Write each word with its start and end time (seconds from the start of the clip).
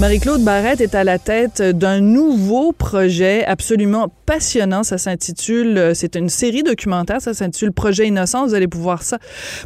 Marie-Claude 0.00 0.42
Barrette 0.42 0.80
est 0.80 0.96
à 0.96 1.04
la 1.04 1.20
tête 1.20 1.62
d'un 1.62 2.00
nouveau 2.00 2.72
projet 2.72 3.44
absolument 3.44 4.08
passionnant. 4.26 4.82
Ça 4.82 4.98
s'intitule, 4.98 5.78
euh, 5.78 5.94
c'est 5.94 6.16
une 6.16 6.28
série 6.28 6.64
documentaire, 6.64 7.20
ça 7.20 7.32
s'intitule 7.32 7.70
Projet 7.70 8.08
Innocent. 8.08 8.44
Vous 8.44 8.54
allez 8.54 8.66
pouvoir 8.66 9.04
ça, 9.04 9.18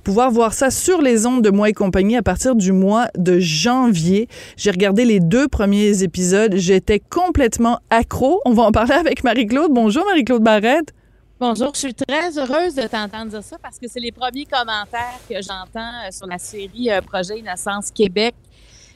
pouvoir 0.04 0.30
voir 0.30 0.52
ça 0.52 0.70
sur 0.70 1.00
les 1.00 1.24
ondes 1.24 1.42
de 1.42 1.48
Moi 1.48 1.70
et 1.70 1.72
compagnie 1.72 2.14
à 2.14 2.22
partir 2.22 2.56
du 2.56 2.72
mois 2.72 3.06
de 3.16 3.38
janvier. 3.38 4.28
J'ai 4.58 4.70
regardé 4.70 5.06
les 5.06 5.18
deux 5.18 5.48
premiers 5.48 6.02
épisodes. 6.02 6.54
J'étais 6.56 7.00
complètement 7.00 7.80
accro. 7.88 8.42
On 8.44 8.52
va 8.52 8.64
en 8.64 8.72
parler 8.72 8.94
avec 8.94 9.24
Marie-Claude. 9.24 9.72
Bonjour 9.72 10.04
Marie-Claude 10.04 10.42
Barrette. 10.42 10.92
Bonjour, 11.40 11.70
je 11.72 11.78
suis 11.78 11.94
très 11.94 12.36
heureuse 12.36 12.74
de 12.74 12.82
t'entendre 12.82 13.30
dire 13.30 13.44
ça 13.44 13.56
parce 13.62 13.78
que 13.78 13.86
c'est 13.88 14.00
les 14.00 14.12
premiers 14.12 14.44
commentaires 14.44 15.20
que 15.26 15.36
j'entends 15.36 15.92
euh, 16.04 16.10
sur 16.10 16.26
la 16.26 16.36
série 16.36 16.90
euh, 16.90 17.00
Projet 17.00 17.38
Innocence 17.38 17.92
Québec 17.92 18.34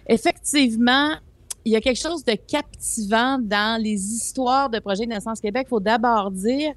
effectivement, 0.07 1.11
il 1.65 1.73
y 1.73 1.77
a 1.77 1.81
quelque 1.81 2.01
chose 2.01 2.25
de 2.25 2.35
captivant 2.35 3.39
dans 3.39 3.81
les 3.81 3.95
histoires 4.15 4.69
de 4.69 4.79
projets 4.79 5.05
Innocence 5.05 5.41
Québec. 5.41 5.67
Il 5.69 5.71
faut 5.71 5.81
d'abord 5.81 6.31
dire 6.31 6.73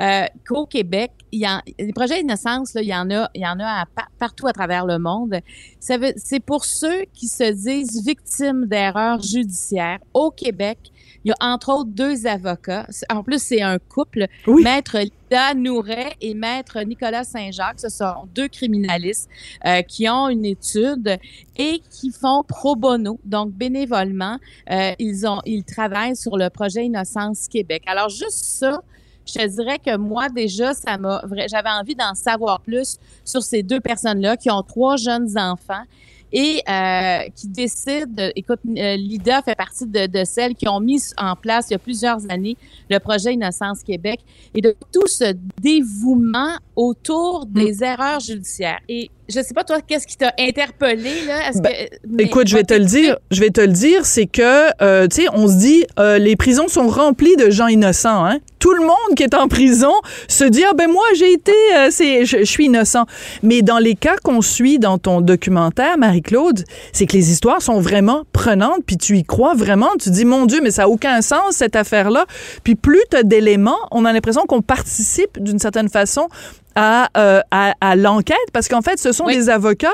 euh, 0.00 0.24
qu'au 0.48 0.64
Québec, 0.64 1.12
il 1.32 1.40
y 1.40 1.44
a, 1.44 1.62
les 1.78 1.92
projets 1.92 2.20
Innocence, 2.20 2.72
là, 2.74 2.82
il 2.82 2.88
y 2.88 2.94
en 2.94 3.10
a, 3.10 3.28
il 3.34 3.42
y 3.42 3.46
en 3.46 3.60
a 3.60 3.84
partout 4.18 4.46
à 4.46 4.52
travers 4.52 4.86
le 4.86 4.98
monde. 4.98 5.38
C'est 5.80 6.40
pour 6.40 6.64
ceux 6.64 7.04
qui 7.12 7.28
se 7.28 7.52
disent 7.52 8.02
victimes 8.04 8.66
d'erreurs 8.66 9.20
judiciaires. 9.20 9.98
Au 10.14 10.30
Québec, 10.30 10.78
il 11.24 11.28
y 11.28 11.32
a 11.32 11.36
entre 11.40 11.70
autres 11.70 11.90
deux 11.90 12.26
avocats. 12.26 12.86
En 13.10 13.22
plus, 13.22 13.42
c'est 13.42 13.62
un 13.62 13.78
couple. 13.78 14.26
Maître 14.46 14.98
Lida 14.98 15.54
Nouret 15.54 16.14
et 16.20 16.34
Maître 16.34 16.80
Nicolas 16.82 17.24
Saint-Jacques. 17.24 17.80
Ce 17.80 17.88
sont 17.88 18.28
deux 18.34 18.48
criminalistes 18.48 19.28
euh, 19.66 19.82
qui 19.82 20.08
ont 20.08 20.28
une 20.28 20.44
étude 20.44 21.18
et 21.56 21.80
qui 21.90 22.10
font 22.10 22.42
pro 22.46 22.76
bono, 22.76 23.18
donc 23.24 23.52
bénévolement. 23.52 24.38
Euh, 24.70 24.92
ils, 24.98 25.26
ont, 25.26 25.40
ils 25.44 25.64
travaillent 25.64 26.16
sur 26.16 26.36
le 26.36 26.50
projet 26.50 26.86
Innocence 26.86 27.48
Québec. 27.48 27.82
Alors, 27.86 28.08
juste 28.08 28.44
ça, 28.44 28.82
je 29.26 29.34
te 29.34 29.46
dirais 29.46 29.78
que 29.78 29.96
moi, 29.96 30.28
déjà, 30.28 30.74
ça 30.74 30.98
m'a, 30.98 31.22
j'avais 31.46 31.70
envie 31.70 31.94
d'en 31.94 32.14
savoir 32.14 32.60
plus 32.60 32.98
sur 33.24 33.42
ces 33.42 33.62
deux 33.62 33.80
personnes-là 33.80 34.36
qui 34.36 34.50
ont 34.50 34.62
trois 34.62 34.96
jeunes 34.96 35.38
enfants 35.38 35.84
et 36.32 36.62
euh, 36.68 37.28
qui 37.34 37.48
décide, 37.48 38.32
écoute, 38.34 38.60
euh, 38.66 38.96
Lida 38.96 39.42
fait 39.42 39.54
partie 39.54 39.86
de, 39.86 40.06
de, 40.06 40.24
celles 40.24 40.54
qui 40.54 40.68
ont 40.68 40.80
mis 40.80 41.02
en 41.18 41.36
place 41.36 41.66
il 41.68 41.72
y 41.72 41.76
a 41.76 41.78
plusieurs 41.78 42.30
années 42.30 42.56
le 42.90 42.98
projet 42.98 43.34
Innocence 43.34 43.82
Québec 43.82 44.20
et 44.54 44.60
de 44.60 44.74
tout 44.92 45.06
ce 45.06 45.34
dévouement 45.60 46.56
autour 46.76 47.46
mm. 47.46 47.52
des 47.52 47.84
erreurs 47.84 48.20
judiciaires. 48.20 48.80
Et 48.88 49.10
je 49.28 49.40
sais 49.40 49.54
pas 49.54 49.64
toi, 49.64 49.78
qu'est-ce 49.86 50.06
qui 50.06 50.16
t'a 50.16 50.32
interpellé 50.38 51.24
là? 51.26 51.50
Ben, 51.54 51.72
que, 52.18 52.22
Écoute, 52.22 52.48
je 52.48 52.56
vais 52.56 52.64
te 52.64 52.74
le 52.74 52.84
dire. 52.84 53.16
Je 53.30 53.40
vais 53.40 53.50
te 53.50 53.60
le 53.60 53.68
dire, 53.68 54.04
c'est 54.04 54.26
que 54.26 54.42
euh, 54.82 55.06
tu 55.06 55.22
sais, 55.22 55.28
on 55.32 55.46
se 55.46 55.54
dit 55.54 55.84
euh, 55.98 56.18
les 56.18 56.36
prisons 56.36 56.68
sont 56.68 56.88
remplies 56.88 57.36
de 57.36 57.48
gens 57.48 57.68
innocents. 57.68 58.24
Hein? 58.24 58.38
Tout 58.58 58.72
le 58.72 58.80
monde 58.80 59.16
qui 59.16 59.22
est 59.22 59.34
en 59.34 59.48
prison 59.48 59.92
se 60.28 60.44
dit 60.44 60.64
ah 60.68 60.74
ben 60.74 60.90
moi 60.90 61.04
j'ai 61.16 61.32
été, 61.32 61.52
euh, 61.76 61.88
c'est, 61.90 62.24
je, 62.24 62.44
suis 62.44 62.66
innocent. 62.66 63.06
Mais 63.42 63.62
dans 63.62 63.78
les 63.78 63.94
cas 63.94 64.16
qu'on 64.22 64.42
suit 64.42 64.78
dans 64.78 64.98
ton 64.98 65.20
documentaire, 65.20 65.98
Marie-Claude, 65.98 66.64
c'est 66.92 67.06
que 67.06 67.16
les 67.16 67.30
histoires 67.30 67.62
sont 67.62 67.80
vraiment 67.80 68.24
prenantes, 68.32 68.80
puis 68.86 68.96
tu 68.96 69.16
y 69.16 69.24
crois 69.24 69.54
vraiment. 69.54 69.90
Tu 70.00 70.10
dis 70.10 70.24
mon 70.24 70.46
Dieu, 70.46 70.60
mais 70.62 70.72
ça 70.72 70.84
a 70.84 70.88
aucun 70.88 71.22
sens 71.22 71.56
cette 71.56 71.76
affaire-là. 71.76 72.26
Puis 72.64 72.74
plus 72.74 73.02
tu 73.10 73.16
as 73.16 73.22
d'éléments, 73.22 73.78
on 73.92 74.04
a 74.04 74.12
l'impression 74.12 74.42
qu'on 74.46 74.62
participe 74.62 75.40
d'une 75.40 75.58
certaine 75.58 75.88
façon 75.88 76.28
euh, 76.78 77.40
à, 77.50 77.74
à, 77.80 77.96
l'enquête 77.96 78.36
parce 78.52 78.68
qu'en 78.68 78.82
fait, 78.82 78.98
ce 78.98 79.12
sont 79.12 79.26
des 79.26 79.48
avocats, 79.48 79.92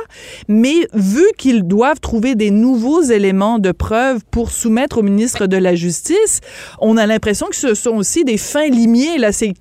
mais 0.48 0.88
vu 0.92 1.24
qu'ils 1.36 1.62
doivent 1.64 2.00
trouver 2.00 2.34
des 2.34 2.50
nouveaux 2.50 3.02
éléments 3.02 3.58
de 3.58 3.72
preuve 3.72 4.24
pour 4.30 4.50
soumettre 4.50 4.98
au 4.98 5.02
ministre 5.02 5.46
de 5.46 5.56
la 5.56 5.74
Justice, 5.74 6.40
on 6.80 6.96
a 6.96 7.06
l'impression 7.06 7.46
que 7.48 7.56
ce 7.56 7.74
sont 7.74 7.96
aussi 7.96 8.24
des 8.24 8.38
fins 8.38 8.68
limiers. 8.68 9.18
Là, 9.18 9.32
c'est 9.32 9.52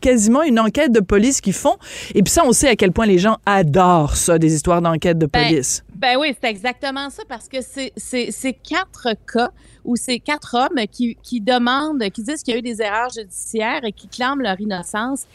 quasiment 0.00 0.42
une 0.42 0.58
enquête 0.58 0.92
de 0.92 1.00
police 1.00 1.40
qu'ils 1.40 1.52
font. 1.52 1.76
Et 2.14 2.22
puis 2.22 2.32
ça, 2.32 2.42
on 2.44 2.52
sait 2.52 2.68
à 2.68 2.76
quel 2.76 2.92
point 2.92 3.06
les 3.06 3.18
gens 3.18 3.38
adorent 3.46 4.16
ça, 4.16 4.38
des 4.38 4.54
histoires 4.54 4.82
d'enquête 4.82 5.18
de 5.18 5.26
ben, 5.26 5.48
police. 5.48 5.84
Ben, 5.94 6.16
oui, 6.18 6.34
c'est 6.40 6.50
exactement 6.50 7.08
ça 7.10 7.22
parce 7.28 7.48
que 7.48 7.58
c'est 7.62 8.52
quatre 8.62 9.14
cas 9.32 9.50
où 9.84 9.96
c'est 9.96 10.18
quatre 10.18 10.54
hommes 10.54 10.86
qui, 10.90 11.16
qui 11.22 11.40
demandent, 11.40 12.02
qui 12.10 12.22
disent 12.22 12.42
qu'il 12.42 12.54
y 12.54 12.56
a 12.56 12.58
eu 12.58 12.62
des 12.62 12.80
erreurs 12.82 13.10
judiciaires 13.10 13.84
et 13.84 13.92
qui 13.92 14.08
clament 14.08 14.42
leur 14.42 14.60
innocence. 14.60 15.26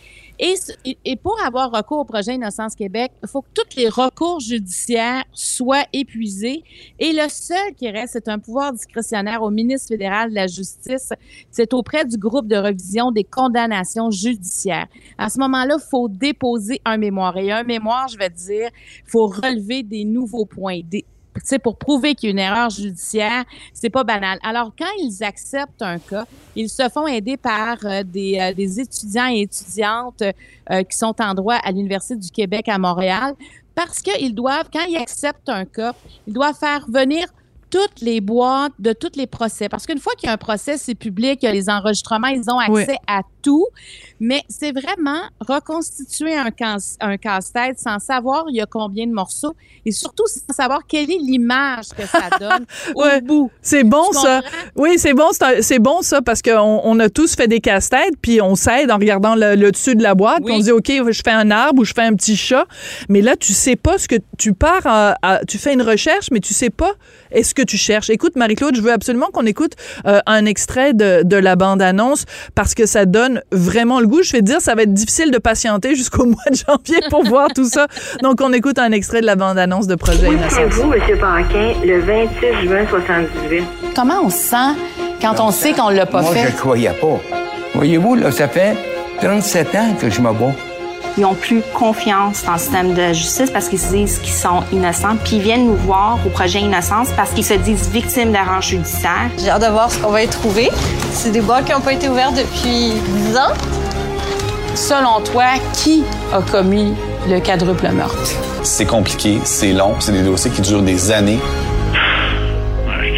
Et, 0.41 1.17
pour 1.17 1.37
avoir 1.45 1.69
recours 1.69 1.99
au 1.99 2.05
projet 2.05 2.35
Innocence 2.35 2.73
Québec, 2.73 3.11
il 3.21 3.27
faut 3.27 3.41
que 3.41 3.49
tous 3.53 3.75
les 3.75 3.89
recours 3.89 4.39
judiciaires 4.39 5.25
soient 5.33 5.83
épuisés. 5.91 6.63
Et 6.97 7.11
le 7.11 7.27
seul 7.27 7.75
qui 7.75 7.89
reste, 7.89 8.13
c'est 8.13 8.29
un 8.29 8.39
pouvoir 8.39 8.71
discrétionnaire 8.71 9.41
au 9.43 9.49
ministre 9.49 9.89
fédéral 9.89 10.29
de 10.29 10.35
la 10.35 10.47
Justice. 10.47 11.11
C'est 11.51 11.73
auprès 11.73 12.05
du 12.05 12.17
groupe 12.17 12.47
de 12.47 12.55
revision 12.55 13.11
des 13.11 13.25
condamnations 13.25 14.11
judiciaires. 14.11 14.87
À 15.17 15.29
ce 15.29 15.39
moment-là, 15.39 15.75
il 15.77 15.89
faut 15.89 16.07
déposer 16.07 16.79
un 16.85 16.95
mémoire. 16.97 17.35
Et 17.35 17.51
un 17.51 17.63
mémoire, 17.63 18.07
je 18.07 18.17
vais 18.17 18.29
dire, 18.29 18.69
il 19.05 19.11
faut 19.11 19.27
relever 19.27 19.83
des 19.83 20.05
nouveaux 20.05 20.45
points, 20.45 20.79
pour 21.63 21.77
prouver 21.77 22.15
qu'il 22.15 22.27
y 22.27 22.29
a 22.29 22.31
une 22.31 22.39
erreur 22.39 22.69
judiciaire, 22.69 23.43
c'est 23.73 23.89
pas 23.89 24.03
banal. 24.03 24.39
Alors, 24.43 24.71
quand 24.77 24.91
ils 24.99 25.23
acceptent 25.23 25.81
un 25.81 25.99
cas, 25.99 26.25
ils 26.55 26.69
se 26.69 26.87
font 26.89 27.07
aider 27.07 27.37
par 27.37 27.77
euh, 27.83 28.03
des, 28.03 28.37
euh, 28.39 28.53
des, 28.53 28.79
étudiants 28.79 29.27
et 29.27 29.41
étudiantes 29.41 30.21
euh, 30.21 30.83
qui 30.83 30.97
sont 30.97 31.15
en 31.19 31.33
droit 31.33 31.55
à 31.55 31.71
l'Université 31.71 32.15
du 32.15 32.29
Québec 32.29 32.67
à 32.67 32.77
Montréal, 32.77 33.33
parce 33.75 34.01
qu'ils 34.01 34.35
doivent, 34.35 34.69
quand 34.71 34.85
ils 34.87 34.97
acceptent 34.97 35.49
un 35.49 35.65
cas, 35.65 35.93
ils 36.27 36.33
doivent 36.33 36.57
faire 36.57 36.85
venir 36.89 37.27
toutes 37.69 38.01
les 38.01 38.21
boîtes 38.21 38.73
de 38.79 38.93
tous 38.93 39.11
les 39.15 39.27
procès. 39.27 39.69
Parce 39.69 39.85
qu'une 39.85 39.99
fois 39.99 40.13
qu'il 40.17 40.27
y 40.27 40.29
a 40.29 40.33
un 40.33 40.37
procès, 40.37 40.77
c'est 40.77 40.95
public, 40.95 41.39
il 41.41 41.45
y 41.45 41.49
a 41.49 41.51
les 41.51 41.69
enregistrements, 41.69 42.27
ils 42.27 42.49
ont 42.49 42.59
accès 42.59 42.97
à 43.07 43.21
tout. 43.41 43.67
Mais 44.19 44.43
c'est 44.49 44.71
vraiment 44.71 45.21
reconstituer 45.39 46.35
un, 46.35 46.49
un 46.99 47.17
casse-tête 47.17 47.79
sans 47.79 47.99
savoir 47.99 48.45
il 48.49 48.55
y 48.55 48.61
a 48.61 48.65
combien 48.65 49.07
de 49.07 49.13
morceaux 49.13 49.55
et 49.85 49.91
surtout 49.91 50.25
sans 50.27 50.53
savoir 50.53 50.85
quelle 50.87 51.09
est 51.09 51.19
l'image 51.19 51.89
que 51.97 52.05
ça 52.05 52.29
donne 52.39 52.65
au 52.95 53.21
bout. 53.21 53.51
C'est 53.61 53.83
bon 53.83 54.11
ça. 54.11 54.41
Oui, 54.75 54.97
c'est 54.97 55.13
bon, 55.13 55.29
c'est 55.61 55.79
bon 55.79 56.01
ça 56.01 56.21
parce 56.21 56.41
qu'on 56.41 56.81
on 56.83 56.99
a 56.99 57.09
tous 57.09 57.35
fait 57.35 57.47
des 57.47 57.61
casse-têtes 57.61 58.15
puis 58.21 58.41
on 58.41 58.55
s'aide 58.55 58.91
en 58.91 58.97
regardant 58.97 59.35
le, 59.35 59.71
dessus 59.71 59.95
de 59.95 60.03
la 60.03 60.15
boîte. 60.15 60.41
on 60.43 60.59
dit 60.59 60.71
OK, 60.71 60.91
je 61.09 61.21
fais 61.23 61.31
un 61.31 61.51
arbre 61.51 61.81
ou 61.81 61.85
je 61.85 61.93
fais 61.93 62.03
un 62.03 62.13
petit 62.13 62.35
chat. 62.35 62.65
Mais 63.07 63.21
là, 63.21 63.37
tu 63.37 63.53
sais 63.53 63.75
pas 63.75 63.97
ce 63.97 64.07
que 64.07 64.15
tu 64.37 64.53
pars 64.53 64.81
à, 64.85 65.39
tu 65.47 65.57
fais 65.57 65.73
une 65.73 65.81
recherche 65.81 66.29
mais 66.31 66.39
tu 66.39 66.53
sais 66.53 66.69
pas 66.69 66.91
est-ce 67.31 67.53
que 67.59 67.65
tu 67.65 67.77
cherches. 67.77 68.09
Écoute 68.09 68.35
Marie-Claude, 68.37 68.75
je 68.75 68.81
veux 68.81 68.91
absolument 68.91 69.27
qu'on 69.33 69.45
écoute 69.45 69.73
euh, 70.07 70.19
un 70.25 70.45
extrait 70.45 70.93
de, 70.93 71.23
de 71.23 71.35
la 71.35 71.55
bande-annonce 71.57 72.23
parce 72.55 72.73
que 72.73 72.85
ça 72.85 73.05
donne 73.05 73.41
vraiment 73.51 73.99
le 73.99 74.07
goût. 74.07 74.23
Je 74.23 74.31
vais 74.31 74.39
te 74.39 74.45
dire, 74.45 74.61
ça 74.61 74.75
va 74.75 74.83
être 74.83 74.93
difficile 74.93 75.31
de 75.31 75.37
patienter 75.37 75.95
jusqu'au 75.95 76.25
mois 76.33 76.49
de 76.49 76.55
janvier 76.55 77.01
pour 77.09 77.23
voir 77.25 77.49
tout 77.53 77.67
ça. 77.67 77.87
Donc, 78.23 78.39
on 78.41 78.53
écoute 78.53 78.79
un 78.79 78.91
extrait 78.91 79.19
de 79.21 79.25
la 79.25 79.35
bande-annonce 79.35 79.87
de 79.87 79.95
Projet 79.95 80.27
Où 80.29 80.37
vous 80.69 80.93
M. 80.93 81.01
Paquin, 81.19 81.73
le 81.85 81.99
26 81.99 82.67
juin 82.67 82.85
78? 82.89 83.63
Comment 83.95 84.21
on 84.23 84.29
se 84.29 84.37
sent 84.37 84.75
quand 85.21 85.39
on 85.39 85.51
sait 85.51 85.73
qu'on 85.73 85.89
l'a 85.89 86.05
pas 86.05 86.23
fait? 86.23 86.41
Moi, 86.43 86.51
je 86.51 86.55
croyais 86.57 86.91
pas. 86.91 87.19
Voyez-vous, 87.75 88.15
là, 88.15 88.31
ça 88.31 88.47
fait 88.47 88.77
37 89.21 89.75
ans 89.75 89.95
que 89.99 90.09
je 90.09 90.21
me 90.21 90.31
bats. 90.31 90.55
Ils 91.17 91.25
ont 91.25 91.33
plus 91.35 91.61
confiance 91.73 92.43
dans 92.45 92.53
le 92.53 92.59
système 92.59 92.93
de 92.93 93.13
justice 93.13 93.49
parce 93.51 93.67
qu'ils 93.67 93.79
se 93.79 93.91
disent 93.91 94.19
qu'ils 94.19 94.33
sont 94.33 94.63
innocents. 94.71 95.17
Puis 95.23 95.37
ils 95.37 95.41
viennent 95.41 95.65
nous 95.67 95.75
voir 95.75 96.17
au 96.25 96.29
projet 96.29 96.59
Innocence 96.59 97.09
parce 97.15 97.31
qu'ils 97.31 97.43
se 97.45 97.55
disent 97.55 97.89
victimes 97.89 98.31
d'erreurs 98.31 98.61
judiciaires. 98.61 99.29
J'ai 99.37 99.49
hâte 99.49 99.63
de 99.63 99.67
voir 99.71 99.91
ce 99.91 99.99
qu'on 99.99 100.11
va 100.11 100.23
y 100.23 100.27
trouver. 100.27 100.69
C'est 101.11 101.31
des 101.31 101.41
boîtes 101.41 101.65
qui 101.65 101.71
n'ont 101.73 101.81
pas 101.81 101.93
été 101.93 102.07
ouvertes 102.09 102.35
depuis 102.35 102.93
10 103.31 103.37
ans. 103.37 103.53
Selon 104.75 105.21
toi, 105.21 105.45
qui 105.73 106.03
a 106.31 106.41
commis 106.41 106.93
le 107.29 107.39
quadruple 107.39 107.89
meurtre? 107.89 108.31
C'est 108.63 108.85
compliqué, 108.85 109.39
c'est 109.43 109.73
long, 109.73 109.95
c'est 109.99 110.11
des 110.11 110.21
dossiers 110.21 110.51
qui 110.51 110.61
durent 110.61 110.83
des 110.83 111.11
années. 111.11 111.39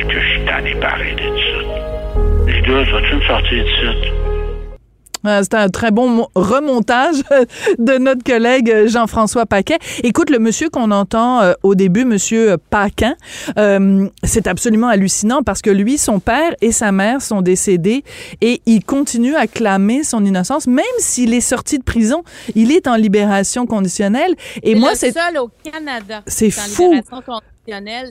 que 0.10 0.20
je 0.20 0.28
suis 0.28 0.46
tanné 0.46 0.74
pareil 0.76 1.16
de 1.16 1.22
ça. 1.22 2.52
Les 2.52 2.62
deux, 2.62 2.84
vas-tu 2.92 3.16
me 3.16 3.22
sortir 3.22 3.64
de 3.64 3.72
Euh, 3.84 4.21
C'est 5.24 5.54
un 5.54 5.70
très 5.70 5.92
bon 5.92 6.10
mo- 6.10 6.28
remontage 6.36 7.16
de 7.80 7.98
notre 7.98 8.24
collègue 8.24 8.88
Jean-François 8.88 9.46
Paquet. 9.46 9.78
Écoute, 10.04 10.30
le 10.30 10.40
monsieur 10.40 10.70
qu'on 10.70 10.92
entend 10.92 11.42
euh, 11.42 11.54
au 11.64 11.76
début, 11.76 12.06
monsieur 12.06 12.58
Paquin, 12.70 13.16
euh, 13.58 14.08
c'est 14.24 14.48
absolument 14.48 14.88
hallucinant 14.88 15.44
parce 15.44 15.62
que 15.62 15.70
lui, 15.70 15.98
son 15.98 16.20
père 16.20 16.54
et 16.62 16.72
sa 16.72 16.92
mère 16.92 17.22
sont 17.22 17.42
décédés 17.42 18.04
et 18.42 18.62
il 18.66 18.84
continue 18.84 19.36
à 19.36 19.48
clamer 19.48 20.04
son 20.04 20.24
innocence, 20.26 20.68
même 20.68 20.84
s'il 21.00 21.34
est 21.34 21.42
sorti 21.42 21.78
de 21.78 21.84
prison. 21.84 22.24
Il 22.56 22.72
est 22.72 22.88
en 22.88 22.96
libération 22.96 23.66
conditionnelle. 23.66 24.34
Et 24.64 24.74
C'est 24.74 24.80
moi, 24.80 24.92
c'est 24.96 25.12
seul 25.12 25.38
au 25.38 25.50
Canada. 25.64 26.22
C'est 26.28 26.50
fou. 26.52 26.94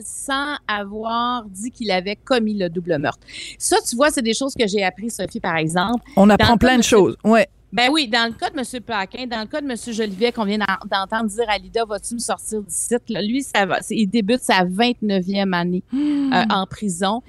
Sans 0.03 0.55
avoir 0.67 1.45
dit 1.45 1.71
qu'il 1.71 1.91
avait 1.91 2.15
commis 2.15 2.57
le 2.57 2.69
double 2.69 2.97
meurtre. 2.97 3.25
Ça, 3.57 3.77
tu 3.87 3.95
vois, 3.95 4.09
c'est 4.09 4.21
des 4.21 4.33
choses 4.33 4.53
que 4.55 4.67
j'ai 4.67 4.83
appris, 4.83 5.09
Sophie, 5.09 5.39
par 5.39 5.57
exemple. 5.57 6.03
on 6.15 6.29
apprend 6.29 6.57
plein 6.57 6.77
de 6.77 6.83
choses. 6.83 7.15
Ouais. 7.23 7.47
Ben 7.73 7.89
oui, 7.89 8.07
dans 8.09 8.27
le 8.27 8.33
cas 8.33 8.49
de 8.49 8.57
M. 8.59 8.81
Paquin, 8.83 9.25
dans 9.27 9.39
le 9.39 9.45
cas 9.47 9.61
de 9.61 9.65
M. 9.69 9.77
Jolivet 9.93 10.33
qu'on 10.33 10.43
vient 10.43 10.57
d'en- 10.57 10.87
d'entendre 10.89 11.29
dire 11.29 11.45
à 11.47 11.57
Lida, 11.57 11.85
vas-tu 11.85 12.15
me 12.15 12.19
sortir 12.19 12.59
du 12.61 12.65
site? 12.69 13.09
Là, 13.09 13.21
lui, 13.21 13.43
ça 13.43 13.65
va, 13.65 13.79
il 13.89 14.07
débute 14.07 14.41
sa 14.41 14.65
29e 14.65 15.53
année 15.53 15.81
euh, 15.93 16.43
en 16.49 16.65
prison. 16.65 17.21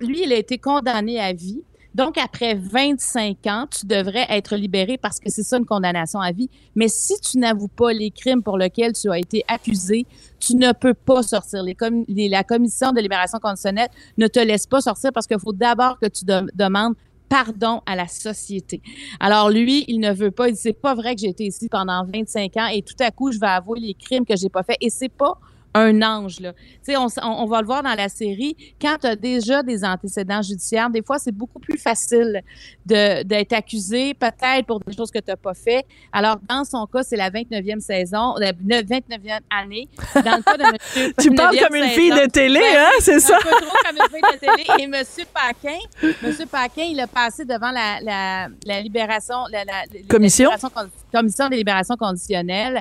Lui, 0.00 0.24
il 0.24 0.32
a 0.32 0.36
été 0.36 0.58
condamné 0.58 1.18
à 1.18 1.32
vie. 1.32 1.62
Donc, 1.96 2.18
après 2.18 2.54
25 2.54 3.46
ans, 3.46 3.66
tu 3.70 3.86
devrais 3.86 4.26
être 4.28 4.54
libéré 4.54 4.98
parce 4.98 5.18
que 5.18 5.30
c'est 5.30 5.42
ça 5.42 5.56
une 5.56 5.64
condamnation 5.64 6.20
à 6.20 6.30
vie. 6.30 6.50
Mais 6.74 6.88
si 6.88 7.14
tu 7.22 7.38
n'avoues 7.38 7.68
pas 7.68 7.90
les 7.90 8.10
crimes 8.10 8.42
pour 8.42 8.58
lesquels 8.58 8.92
tu 8.92 9.10
as 9.10 9.18
été 9.18 9.46
accusé, 9.48 10.04
tu 10.38 10.56
ne 10.56 10.72
peux 10.72 10.92
pas 10.92 11.22
sortir. 11.22 11.64
La 11.64 12.44
commission 12.44 12.92
de 12.92 13.00
libération 13.00 13.38
conditionnelle 13.38 13.88
ne 14.18 14.26
te 14.26 14.38
laisse 14.38 14.66
pas 14.66 14.82
sortir 14.82 15.10
parce 15.14 15.26
qu'il 15.26 15.40
faut 15.40 15.54
d'abord 15.54 15.98
que 15.98 16.06
tu 16.08 16.26
de- 16.26 16.46
demandes 16.54 16.96
pardon 17.30 17.80
à 17.86 17.96
la 17.96 18.08
société. 18.08 18.82
Alors 19.18 19.48
lui, 19.48 19.86
il 19.88 19.98
ne 19.98 20.12
veut 20.12 20.30
pas, 20.30 20.50
il 20.50 20.52
dit 20.52 20.60
c'est 20.60 20.78
pas 20.78 20.94
vrai 20.94 21.14
que 21.14 21.22
j'ai 21.22 21.30
été 21.30 21.44
ici 21.44 21.66
pendant 21.70 22.04
25 22.04 22.56
ans 22.58 22.66
et 22.66 22.82
tout 22.82 22.94
à 23.00 23.10
coup 23.10 23.32
je 23.32 23.38
vais 23.40 23.46
avouer 23.46 23.80
les 23.80 23.94
crimes 23.94 24.26
que 24.26 24.36
j'ai 24.36 24.50
pas 24.50 24.62
fait 24.62 24.76
et 24.82 24.90
c'est 24.90 25.08
pas 25.08 25.38
un 25.78 26.02
ange 26.02 26.40
là. 26.40 26.52
On, 26.88 27.08
on, 27.22 27.46
va 27.46 27.60
le 27.60 27.66
voir 27.66 27.82
dans 27.82 27.94
la 27.94 28.08
série 28.08 28.56
quand 28.80 28.96
tu 29.00 29.06
as 29.06 29.16
déjà 29.16 29.62
des 29.62 29.84
antécédents 29.84 30.42
judiciaires, 30.42 30.88
des 30.90 31.02
fois 31.02 31.18
c'est 31.18 31.32
beaucoup 31.32 31.58
plus 31.58 31.78
facile 31.78 32.42
de 32.84 33.22
d'être 33.24 33.52
accusé 33.52 34.14
peut-être 34.14 34.66
pour 34.66 34.80
des 34.80 34.94
choses 34.94 35.10
que 35.10 35.18
tu 35.18 35.28
n'as 35.28 35.36
pas 35.36 35.54
fait. 35.54 35.84
Alors 36.12 36.38
dans 36.48 36.64
son 36.64 36.86
cas, 36.86 37.02
c'est 37.02 37.16
la 37.16 37.30
29e 37.30 37.80
saison, 37.80 38.34
la 38.38 38.52
29e 38.52 39.40
année. 39.50 39.88
Dans 40.14 40.36
le 40.36 40.42
cas 40.42 40.56
de 40.56 40.64
monsieur 40.72 41.12
Tu 41.20 41.30
parles 41.34 41.56
29e 41.56 41.66
comme 41.66 41.76
une 41.76 41.88
fille 41.88 42.10
de 42.10 42.30
télé, 42.30 42.60
ben 42.60 42.86
hein, 42.86 42.90
c'est 43.00 43.20
ça? 43.20 43.36
Un 43.36 43.40
peu 43.40 43.50
trop 43.50 43.76
comme 43.84 43.96
une 43.96 44.10
fille 44.10 44.20
de 44.20 44.38
télé. 44.38 44.82
Et 44.82 44.86
Monsieur 44.86 45.24
Paquin, 45.32 45.78
Monsieur 46.22 46.46
Paquin, 46.46 46.84
il 46.84 47.00
a 47.00 47.06
passé 47.06 47.44
devant 47.44 47.70
la, 47.70 48.00
la, 48.00 48.48
la 48.64 48.80
libération, 48.80 49.36
la, 49.50 49.64
Commission? 50.08 50.50
libération 50.50 50.70
commission 51.12 51.48
des 51.48 51.56
libérations 51.56 51.96
conditionnelles. 51.96 52.80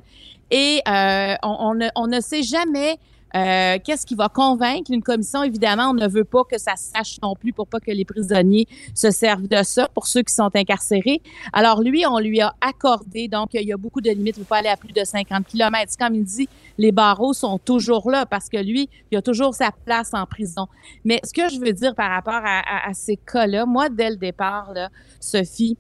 Et 0.52 0.82
euh, 0.88 1.36
on, 1.44 1.58
on 1.60 1.74
ne, 1.76 1.88
on 1.96 2.08
ne 2.08 2.20
sait 2.22 2.44
jamais 2.44 2.98
euh, 3.36 3.78
qu'est-ce 3.84 4.06
qui 4.06 4.16
va 4.16 4.30
convaincre 4.30 4.92
une 4.92 5.04
commission. 5.04 5.44
Évidemment, 5.44 5.90
on 5.90 5.94
ne 5.94 6.08
veut 6.08 6.24
pas 6.24 6.44
que 6.50 6.58
ça 6.58 6.76
sache 6.78 7.18
non 7.22 7.36
plus 7.36 7.52
pour 7.52 7.68
pas 7.68 7.82
que 7.82 7.92
les 7.92 8.06
prisonniers 8.06 8.66
se 8.94 9.12
servent 9.12 9.48
de 9.50 9.62
ça 9.64 9.90
pour 9.94 10.08
ceux 10.08 10.22
qui 10.22 10.34
sont 10.34 10.50
incarcérés. 10.56 11.22
Alors 11.52 11.82
lui, 11.82 12.06
on 12.06 12.20
lui 12.20 12.40
a 12.40 12.54
accordé, 12.62 13.28
donc 13.28 13.50
il 13.54 13.68
y 13.68 13.74
a 13.74 13.78
beaucoup 13.78 14.00
de 14.00 14.10
limites, 14.10 14.38
faut 14.38 14.44
pas 14.46 14.60
aller 14.60 14.70
à 14.70 14.78
plus 14.78 14.94
de 14.94 15.04
50 15.04 15.48
km. 15.48 15.92
Comme 16.00 16.16
il 16.16 16.24
dit, 16.24 16.48
les 16.78 16.94
barreaux 16.94 17.34
sont 17.34 17.58
toujours 17.58 18.10
là 18.10 18.26
parce 18.26 18.48
que 18.48 18.58
lui, 18.58 18.88
il 19.12 19.18
a 19.18 19.22
toujours 19.22 19.54
sa 19.54 19.72
place 19.86 20.14
en 20.14 20.26
prison. 20.26 20.68
Mais 21.04 21.20
ce 21.26 21.34
que 21.34 21.50
je 21.50 21.60
veux 21.60 21.74
dire 21.74 21.94
par 21.94 22.12
rapport 22.12 22.36
à, 22.36 22.60
à- 22.60 22.90
à 22.90 22.94
ces 22.94 23.18
cas-là, 23.18 23.66
moi, 23.66 23.90
dès 23.90 24.12
le 24.12 24.16
départ, 24.16 24.72
là, 24.74 24.90
Sophie, 25.20 25.76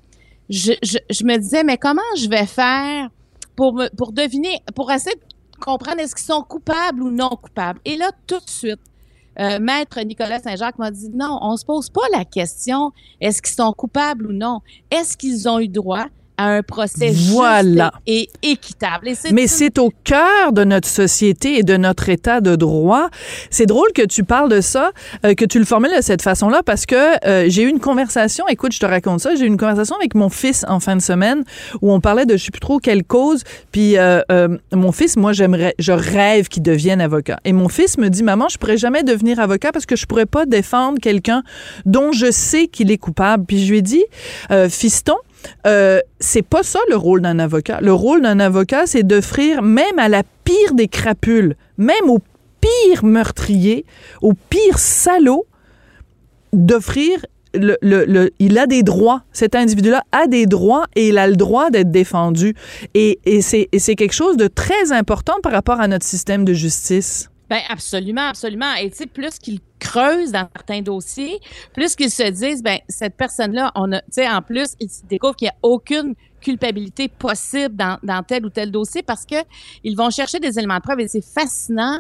je, 0.49 0.73
je, 0.83 0.97
je 1.09 1.23
me 1.23 1.37
disais, 1.37 1.63
mais 1.63 1.77
comment 1.77 2.01
je 2.17 2.27
vais 2.27 2.45
faire 2.47 3.09
pour, 3.55 3.81
pour 3.97 4.11
deviner, 4.11 4.61
pour 4.75 4.91
essayer 4.91 5.15
de 5.15 5.59
comprendre 5.59 5.99
est-ce 5.99 6.15
qu'ils 6.15 6.25
sont 6.25 6.43
coupables 6.43 7.01
ou 7.01 7.11
non 7.11 7.29
coupables. 7.29 7.79
Et 7.85 7.95
là, 7.95 8.11
tout 8.27 8.39
de 8.39 8.49
suite, 8.49 8.79
euh, 9.39 9.59
Maître 9.59 9.99
Nicolas 10.01 10.39
Saint-Jacques 10.39 10.77
m'a 10.77 10.91
dit 10.91 11.09
non, 11.09 11.39
on 11.41 11.57
se 11.57 11.65
pose 11.65 11.89
pas 11.89 12.07
la 12.13 12.23
question 12.23 12.91
est-ce 13.19 13.41
qu'ils 13.41 13.55
sont 13.55 13.73
coupables 13.73 14.27
ou 14.27 14.33
non? 14.33 14.61
Est-ce 14.91 15.17
qu'ils 15.17 15.49
ont 15.49 15.59
eu 15.59 15.67
droit? 15.67 16.07
À 16.37 16.47
un 16.47 16.61
procès 16.63 17.11
Voilà. 17.13 17.91
juste 17.95 18.03
et, 18.07 18.29
et 18.43 18.51
équitable. 18.51 19.07
Et 19.09 19.15
Mais 19.31 19.43
une- 19.43 19.47
c'est 19.47 19.77
au 19.79 19.91
cœur 20.03 20.51
de 20.53 20.63
notre 20.63 20.87
société 20.87 21.59
et 21.59 21.63
de 21.63 21.77
notre 21.77 22.09
état 22.09 22.41
de 22.41 22.55
droit. 22.55 23.09
C'est 23.49 23.65
drôle 23.65 23.87
que 23.93 24.05
tu 24.05 24.23
parles 24.23 24.49
de 24.49 24.61
ça, 24.61 24.91
euh, 25.25 25.33
que 25.33 25.45
tu 25.45 25.59
le 25.59 25.65
formules 25.65 25.95
de 25.95 26.01
cette 26.01 26.21
façon-là, 26.21 26.61
parce 26.65 26.85
que 26.85 26.95
euh, 27.27 27.45
j'ai 27.49 27.63
eu 27.63 27.69
une 27.69 27.79
conversation, 27.79 28.45
écoute, 28.47 28.73
je 28.73 28.79
te 28.79 28.85
raconte 28.85 29.19
ça, 29.21 29.35
j'ai 29.35 29.45
eu 29.45 29.47
une 29.47 29.57
conversation 29.57 29.95
avec 29.95 30.15
mon 30.15 30.29
fils 30.29 30.65
en 30.67 30.79
fin 30.79 30.95
de 30.95 31.01
semaine 31.01 31.43
où 31.81 31.91
on 31.91 31.99
parlait 32.01 32.25
de 32.25 32.37
je 32.37 32.45
sais 32.45 32.51
plus 32.51 32.59
trop 32.59 32.79
quelle 32.79 33.03
cause, 33.03 33.43
puis 33.71 33.97
euh, 33.97 34.21
euh, 34.31 34.57
mon 34.73 34.91
fils, 34.91 35.17
moi, 35.17 35.33
j'aimerais, 35.33 35.73
je 35.79 35.91
rêve 35.91 36.47
qu'il 36.47 36.63
devienne 36.63 37.01
avocat. 37.01 37.39
Et 37.45 37.53
mon 37.53 37.69
fils 37.69 37.97
me 37.97 38.09
dit, 38.09 38.23
maman, 38.23 38.47
je 38.49 38.57
pourrais 38.57 38.77
jamais 38.77 39.03
devenir 39.03 39.39
avocat 39.39 39.71
parce 39.71 39.85
que 39.85 39.95
je 39.95 40.05
pourrais 40.05 40.25
pas 40.25 40.45
défendre 40.45 40.99
quelqu'un 40.99 41.43
dont 41.85 42.11
je 42.11 42.31
sais 42.31 42.67
qu'il 42.67 42.91
est 42.91 42.97
coupable. 42.97 43.45
Puis 43.45 43.65
je 43.65 43.71
lui 43.71 43.79
ai 43.79 43.81
dit, 43.81 44.03
euh, 44.51 44.69
fiston, 44.69 45.15
euh, 45.67 45.99
c'est 46.19 46.41
pas 46.41 46.63
ça 46.63 46.79
le 46.89 46.95
rôle 46.95 47.21
d'un 47.21 47.39
avocat. 47.39 47.79
Le 47.81 47.93
rôle 47.93 48.21
d'un 48.21 48.39
avocat, 48.39 48.85
c'est 48.85 49.03
d'offrir 49.03 49.61
même 49.61 49.97
à 49.97 50.09
la 50.09 50.23
pire 50.43 50.73
des 50.73 50.87
crapules, 50.87 51.55
même 51.77 52.09
au 52.09 52.19
pire 52.61 53.03
meurtrier, 53.03 53.85
au 54.21 54.33
pire 54.49 54.79
salaud, 54.79 55.45
d'offrir 56.53 57.25
le, 57.53 57.77
le- 57.81 58.05
le- 58.05 58.31
il 58.39 58.57
a 58.57 58.67
des 58.67 58.83
droits. 58.83 59.23
Cet 59.31 59.55
individu-là 59.55 60.03
a 60.11 60.27
des 60.27 60.45
droits 60.45 60.85
et 60.95 61.09
il 61.09 61.17
a 61.17 61.27
le 61.27 61.35
droit 61.35 61.69
d'être 61.69 61.91
défendu. 61.91 62.53
Et, 62.93 63.19
et 63.25 63.41
c'est 63.41 63.67
quelque 63.95 64.13
chose 64.13 64.37
de 64.37 64.47
très 64.47 64.91
important 64.91 65.35
par 65.41 65.51
rapport 65.53 65.79
à 65.79 65.87
notre 65.87 66.05
système 66.05 66.43
de 66.45 66.53
justice. 66.53 67.29
Ben 67.49 67.59
absolument, 67.69 68.27
absolument. 68.29 68.73
Et 68.81 68.89
tu 68.89 68.97
sais, 68.97 69.05
plus 69.05 69.37
qu'ils 69.39 69.59
creusent 69.87 70.31
dans 70.31 70.47
certains 70.55 70.81
dossiers, 70.81 71.39
plus 71.73 71.95
qu'ils 71.95 72.11
se 72.11 72.23
disent, 72.29 72.63
ben 72.63 72.79
cette 72.89 73.15
personne-là, 73.15 73.71
on 73.75 73.91
a, 73.91 73.99
tu 74.01 74.05
sais, 74.11 74.29
en 74.29 74.41
plus, 74.41 74.75
ils 74.79 74.89
découvrent 75.09 75.35
qu'il 75.35 75.45
n'y 75.47 75.49
a 75.51 75.55
aucune 75.61 76.15
culpabilité 76.41 77.07
possible 77.07 77.75
dans, 77.75 77.97
dans 78.03 78.21
tel 78.23 78.45
ou 78.45 78.49
tel 78.49 78.71
dossier 78.71 79.01
parce 79.03 79.25
que 79.25 79.35
ils 79.83 79.95
vont 79.97 80.09
chercher 80.11 80.39
des 80.39 80.57
éléments 80.59 80.77
de 80.77 80.81
preuve 80.81 80.99
et 80.99 81.07
c'est 81.07 81.23
fascinant. 81.25 81.99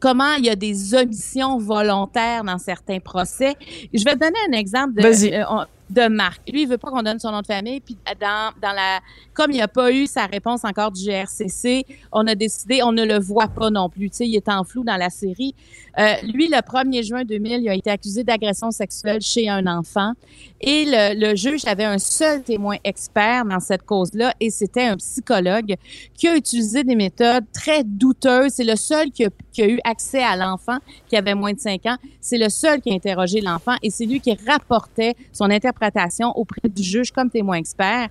Comment 0.00 0.34
il 0.38 0.46
y 0.46 0.50
a 0.50 0.56
des 0.56 0.94
omissions 0.94 1.58
volontaires 1.58 2.42
dans 2.42 2.58
certains 2.58 2.98
procès. 2.98 3.54
Je 3.94 4.02
vais 4.04 4.14
te 4.14 4.18
donner 4.18 4.38
un 4.48 4.52
exemple 4.58 4.94
de, 4.94 5.02
Vas-y. 5.02 5.32
euh, 5.32 5.44
on- 5.48 5.64
de 5.92 6.08
Marc. 6.08 6.40
Lui, 6.50 6.62
il 6.62 6.68
veut 6.68 6.78
pas 6.78 6.90
qu'on 6.90 7.02
donne 7.02 7.18
son 7.18 7.30
nom 7.30 7.40
de 7.40 7.46
famille. 7.46 7.80
Puis 7.80 7.96
dans, 8.20 8.52
dans 8.60 8.72
la, 8.72 9.00
comme 9.34 9.50
il 9.52 9.58
n'a 9.58 9.68
pas 9.68 9.92
eu 9.92 10.06
sa 10.06 10.26
réponse 10.26 10.64
encore 10.64 10.90
du 10.90 11.04
GRCC, 11.04 11.84
on 12.10 12.26
a 12.26 12.34
décidé, 12.34 12.82
on 12.82 12.92
ne 12.92 13.04
le 13.04 13.18
voit 13.18 13.48
pas 13.48 13.70
non 13.70 13.88
plus. 13.88 14.10
Tu 14.10 14.16
sais, 14.16 14.28
il 14.28 14.36
est 14.36 14.48
en 14.48 14.64
flou 14.64 14.84
dans 14.84 14.96
la 14.96 15.10
série. 15.10 15.54
Euh, 15.98 16.14
lui, 16.32 16.48
le 16.48 16.58
1er 16.58 17.06
juin 17.06 17.24
2000, 17.24 17.62
il 17.62 17.68
a 17.68 17.74
été 17.74 17.90
accusé 17.90 18.24
d'agression 18.24 18.70
sexuelle 18.70 19.20
chez 19.20 19.48
un 19.48 19.66
enfant. 19.66 20.12
Et 20.60 20.84
le, 20.86 21.34
juge 21.34 21.66
avait 21.66 21.84
un 21.84 21.98
seul 21.98 22.42
témoin 22.42 22.76
expert 22.84 23.44
dans 23.44 23.60
cette 23.60 23.82
cause-là, 23.82 24.34
et 24.40 24.50
c'était 24.50 24.84
un 24.84 24.96
psychologue 24.96 25.74
qui 26.14 26.28
a 26.28 26.36
utilisé 26.36 26.84
des 26.84 26.94
méthodes 26.94 27.44
très 27.52 27.82
douteuses. 27.84 28.52
C'est 28.52 28.64
le 28.64 28.76
seul 28.76 29.10
qui 29.10 29.24
a, 29.24 29.30
qui 29.52 29.62
a 29.62 29.68
eu 29.68 29.80
accès 29.84 30.22
à 30.22 30.36
l'enfant 30.36 30.78
qui 31.08 31.16
avait 31.16 31.34
moins 31.34 31.52
de 31.52 31.58
5 31.58 31.86
ans. 31.86 31.96
C'est 32.20 32.38
le 32.38 32.48
seul 32.48 32.80
qui 32.80 32.90
a 32.90 32.94
interrogé 32.94 33.40
l'enfant, 33.40 33.74
et 33.82 33.90
c'est 33.90 34.06
lui 34.06 34.20
qui 34.20 34.36
rapportait 34.46 35.14
son 35.32 35.50
interprétation 35.50 35.81
auprès 36.34 36.68
du 36.68 36.82
juge 36.82 37.10
comme 37.10 37.30
témoin 37.30 37.56
expert. 37.56 38.08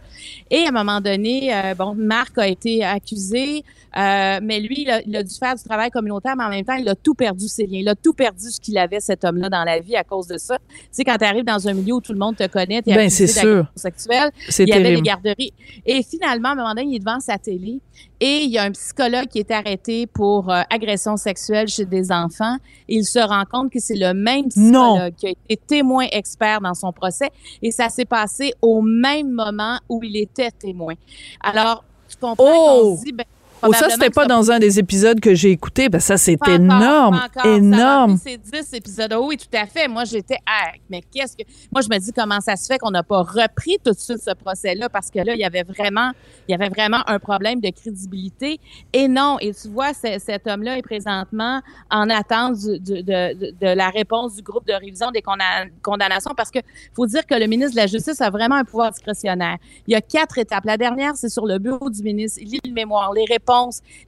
Et 0.49 0.65
à 0.65 0.69
un 0.69 0.71
moment 0.71 1.01
donné, 1.01 1.53
euh, 1.53 1.75
bon, 1.75 1.95
Marc 1.95 2.37
a 2.37 2.47
été 2.47 2.83
accusé, 2.83 3.63
euh, 3.97 4.39
mais 4.41 4.59
lui, 4.59 4.83
il 4.83 4.89
a, 4.89 5.01
il 5.01 5.15
a 5.15 5.23
dû 5.23 5.35
faire 5.35 5.55
du 5.55 5.63
travail 5.63 5.89
communautaire, 5.89 6.35
mais 6.35 6.43
en 6.43 6.49
même 6.49 6.65
temps, 6.65 6.75
il 6.75 6.87
a 6.87 6.95
tout 6.95 7.13
perdu 7.13 7.47
ses 7.47 7.65
liens. 7.65 7.79
Il 7.79 7.89
a 7.89 7.95
tout 7.95 8.13
perdu 8.13 8.49
ce 8.49 8.59
qu'il 8.59 8.77
avait, 8.77 8.99
cet 8.99 9.23
homme-là, 9.23 9.49
dans 9.49 9.63
la 9.63 9.79
vie 9.79 9.95
à 9.95 10.03
cause 10.03 10.27
de 10.27 10.37
ça. 10.37 10.57
Tu 10.57 10.75
sais, 10.91 11.03
quand 11.03 11.17
tu 11.17 11.25
arrives 11.25 11.45
dans 11.45 11.67
un 11.67 11.73
milieu 11.73 11.95
où 11.95 12.01
tout 12.01 12.13
le 12.13 12.19
monde 12.19 12.35
te 12.35 12.47
connaît, 12.47 12.81
tu 12.81 12.89
es 12.89 12.95
Ben, 12.95 13.07
accusé 13.07 13.27
sexuelle, 13.75 14.31
il 14.59 14.67
y 14.67 14.73
avait 14.73 14.95
des 14.95 15.01
garderies. 15.01 15.53
Et 15.85 16.03
finalement, 16.03 16.49
à 16.49 16.51
un 16.53 16.55
moment 16.55 16.73
donné, 16.73 16.87
il 16.87 16.95
est 16.95 16.99
devant 16.99 17.19
sa 17.19 17.37
télé 17.37 17.79
et 18.21 18.43
il 18.43 18.51
y 18.51 18.59
a 18.59 18.63
un 18.63 18.71
psychologue 18.71 19.25
qui 19.27 19.39
est 19.39 19.49
arrêté 19.51 20.05
pour 20.05 20.49
euh, 20.51 20.61
agression 20.69 21.17
sexuelle 21.17 21.67
chez 21.67 21.85
des 21.85 22.11
enfants. 22.11 22.55
Il 22.87 23.03
se 23.03 23.17
rend 23.17 23.43
compte 23.51 23.71
que 23.71 23.79
c'est 23.79 23.95
le 23.97 24.13
même 24.13 24.47
psychologue 24.49 25.13
qui 25.17 25.27
a 25.27 25.29
été 25.31 25.57
témoin 25.57 26.05
expert 26.11 26.61
dans 26.61 26.75
son 26.75 26.93
procès 26.93 27.29
et 27.63 27.71
ça 27.71 27.89
s'est 27.89 28.05
passé 28.05 28.53
au 28.61 28.81
même 28.83 29.31
moment 29.31 29.79
où 29.89 29.99
il 30.03 30.15
était 30.17 30.51
témoin. 30.51 30.93
Alors, 31.41 31.83
tu 32.07 32.15
comprends 32.17 32.45
qu'on 32.45 32.79
Oh! 32.91 32.97
se 32.99 33.05
dit, 33.05 33.11
ben, 33.11 33.25
Oh, 33.63 33.74
ça, 33.74 33.89
c'était 33.89 34.10
pas 34.10 34.25
dans 34.25 34.50
un 34.51 34.60
des 34.60 34.80
épisodes 34.80 35.20
que 35.20 35.36
j'ai 35.36 35.51
écouté. 35.51 35.89
Ben, 35.89 36.00
ça, 36.00 36.18
c'est 36.18 36.38
énorme. 36.48 37.22
encore. 37.24 37.46
énorme. 37.46 38.18
Ça 38.18 38.30
m'a 38.32 38.38
pris 38.38 38.41
ces 38.53 38.62
10 38.63 38.74
épisodes. 38.74 39.13
Oh 39.18 39.25
oui, 39.27 39.38
tout 39.38 39.56
à 39.58 39.65
fait. 39.65 39.88
Moi, 39.88 40.03
j'étais, 40.06 40.38
ah, 40.46 40.72
mais 40.89 41.01
qu'est-ce 41.13 41.36
que. 41.38 41.44
Moi, 41.72 41.82
je 41.82 41.88
me 41.89 41.98
dis 42.00 42.12
comment 42.12 42.39
ça 42.39 42.56
se 42.56 42.65
fait 42.65 42.77
qu'on 42.80 42.91
n'a 42.91 43.03
pas 43.03 43.22
repris 43.22 43.77
tout 43.84 43.91
de 43.91 43.98
suite 44.00 44.22
ce 44.24 44.34
procès-là 44.34 44.89
parce 44.89 45.10
que 45.12 45.20
là, 45.20 45.34
il 45.34 45.39
y 45.39 45.44
avait 45.46 45.63
vraiment, 45.63 46.12
il 46.48 46.51
y 46.51 46.56
avait 46.56 46.70
vraiment 46.70 47.01
un 47.08 47.20
problème 47.20 47.60
de 47.60 47.70
crédibilité. 47.70 48.60
Et 48.94 49.08
non, 49.08 49.38
et 49.39 49.53
tu 49.53 49.68
vois, 49.70 49.94
c'est- 49.94 50.20
cet 50.20 50.48
homme-là 50.48 50.77
est 50.77 50.82
présentement 50.82 51.62
en 51.89 52.10
attente 52.10 52.56
du- 52.58 52.80
du- 52.80 53.03
de, 53.03 53.34
de- 53.34 53.51
de 53.60 53.68
la 53.75 53.89
réponse 53.89 54.36
du 54.36 54.41
groupe 54.41 54.65
de 54.68 54.74
révision 54.74 55.12
des 55.12 55.22
condamna- 55.22 55.70
condamnations 55.82 56.32
parce 56.36 56.51
que 56.51 56.60
faut 56.94 57.06
dire 57.06 57.25
que 57.25 57.36
le 57.36 57.48
ministre 57.48 57.72
de 57.75 57.77
la 57.82 57.88
Justice 57.88 58.22
a 58.22 58.30
vraiment 58.30 58.56
un 58.56 58.63
pouvoir 58.63 58.91
discrétionnaire. 58.91 59.58
Il 59.88 59.94
y 59.94 59.96
a 59.96 60.01
quatre 60.01 60.38
étapes. 60.38 60.65
La 60.65 60.77
dernière, 60.77 61.15
c'est 61.15 61.30
sur 61.30 61.46
le 61.46 61.60
bureau 61.60 61.89
du 61.89 62.01
ministre. 62.03 62.39
Il 62.41 62.50
lit 62.50 62.60
le 62.65 62.74
mémoire, 62.74 63.13
les 63.13 63.25
réponses, 63.25 63.50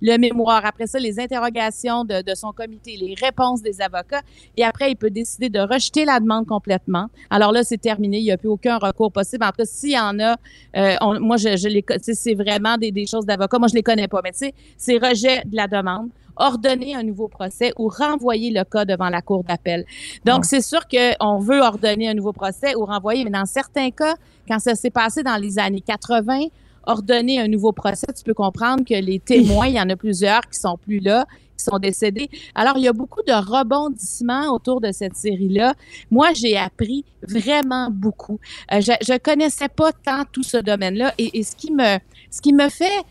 le 0.02 0.18
mémoire. 0.18 0.66
Après 0.66 0.88
ça, 0.88 1.00
les 1.00 1.20
interrogations 1.20 2.04
de, 2.06 2.22
de 2.22 2.36
son 2.36 2.52
comité, 2.52 2.98
les 3.00 3.16
réponses 3.22 3.62
des 3.62 3.82
avocats. 3.82 4.22
Et 4.58 4.64
après, 4.64 4.92
il 4.92 4.96
peut 4.96 5.10
décider 5.10 5.50
de 5.50 5.60
rejeter 5.60 6.06
la 6.06 6.20
demande 6.20 6.46
complètement. 6.48 7.08
Alors 7.30 7.52
là, 7.52 7.64
c'est 7.64 7.78
terminé. 7.78 8.18
Il 8.20 8.24
n'y 8.24 8.32
a 8.32 8.38
plus 8.38 8.50
aucun 8.50 8.78
recours 8.78 9.12
possible. 9.12 9.44
En 9.44 9.50
tout 9.50 9.58
cas, 9.60 9.66
s'il 9.66 9.92
y 9.92 10.00
en 10.00 10.20
a, 10.20 10.36
euh, 10.78 10.96
on- 11.02 11.20
moi, 11.20 11.38
je, 11.38 11.56
je 11.58 11.68
les, 11.68 11.84
c'est 12.02 12.34
vraiment 12.36 12.78
des, 12.78 12.92
des 12.92 13.06
choses 13.06 13.26
d'avocats. 13.26 13.60
Moi, 13.60 13.68
je 13.68 13.76
les 13.76 13.84
connais 13.84 14.08
pas. 14.08 14.22
Mais 14.24 14.32
tu 14.32 14.40
sais, 14.40 14.54
c'est 14.78 14.98
rejet 14.98 15.44
de 15.46 15.56
la 15.56 15.68
demande 15.68 16.10
ordonner 16.36 16.96
un 16.96 17.04
nouveau 17.04 17.28
procès 17.28 17.74
ou 17.78 17.88
renvoyer 17.90 18.50
le 18.52 18.64
cas 18.64 18.86
devant 18.86 19.10
la 19.10 19.22
cour 19.22 19.44
d'appel. 19.44 19.86
Donc, 20.26 20.46
c'est 20.46 20.62
sûr 20.62 20.82
qu'on 20.88 21.38
veut 21.38 21.60
ordonner 21.62 22.10
un 22.10 22.16
nouveau 22.16 22.34
procès 22.34 22.76
ou 22.76 22.86
renvoyer, 22.86 23.24
mais 23.24 23.30
dans 23.30 23.46
certains 23.46 23.92
cas, 23.92 24.16
quand 24.48 24.58
ça 24.58 24.74
s'est 24.74 24.90
passé 24.90 25.22
dans 25.22 25.36
les 25.38 25.60
années 25.60 25.82
80, 25.82 26.46
ordonner 26.86 27.40
un 27.40 27.48
nouveau 27.48 27.72
procès, 27.72 28.08
tu 28.16 28.24
peux 28.24 28.34
comprendre 28.34 28.84
que 28.84 28.94
les 28.94 29.20
témoins, 29.20 29.68
il 29.68 29.76
y 29.76 29.80
en 29.80 29.90
a 29.90 29.96
plusieurs 29.96 30.42
qui 30.42 30.60
sont 30.60 30.78
plus 30.78 31.00
là, 31.00 31.26
qui 31.58 31.64
sont 31.64 31.80
décédés. 31.80 32.30
Alors, 32.56 32.78
il 32.78 32.84
y 32.84 32.88
a 32.88 32.94
beaucoup 32.94 33.22
de 33.22 33.34
rebondissements 33.34 34.54
autour 34.54 34.82
de 34.82 34.92
cette 34.92 35.16
série-là. 35.16 35.74
Moi, 36.12 36.34
j'ai 36.34 36.58
appris 36.58 37.06
vraiment 37.22 37.90
beaucoup. 37.92 38.40
Euh, 38.72 38.82
je, 38.82 38.92
je 39.02 39.18
connaissais 39.18 39.70
pas 39.70 39.92
tant 39.92 40.24
tout 40.32 40.44
ce 40.44 40.58
domaine-là 40.58 41.14
et, 41.18 41.40
et 41.40 41.44
ce 41.44 41.56
qui 41.56 41.72
me, 41.72 41.98
ce 42.32 42.42
qui 42.42 42.54
me 42.54 42.70
fait 42.70 43.04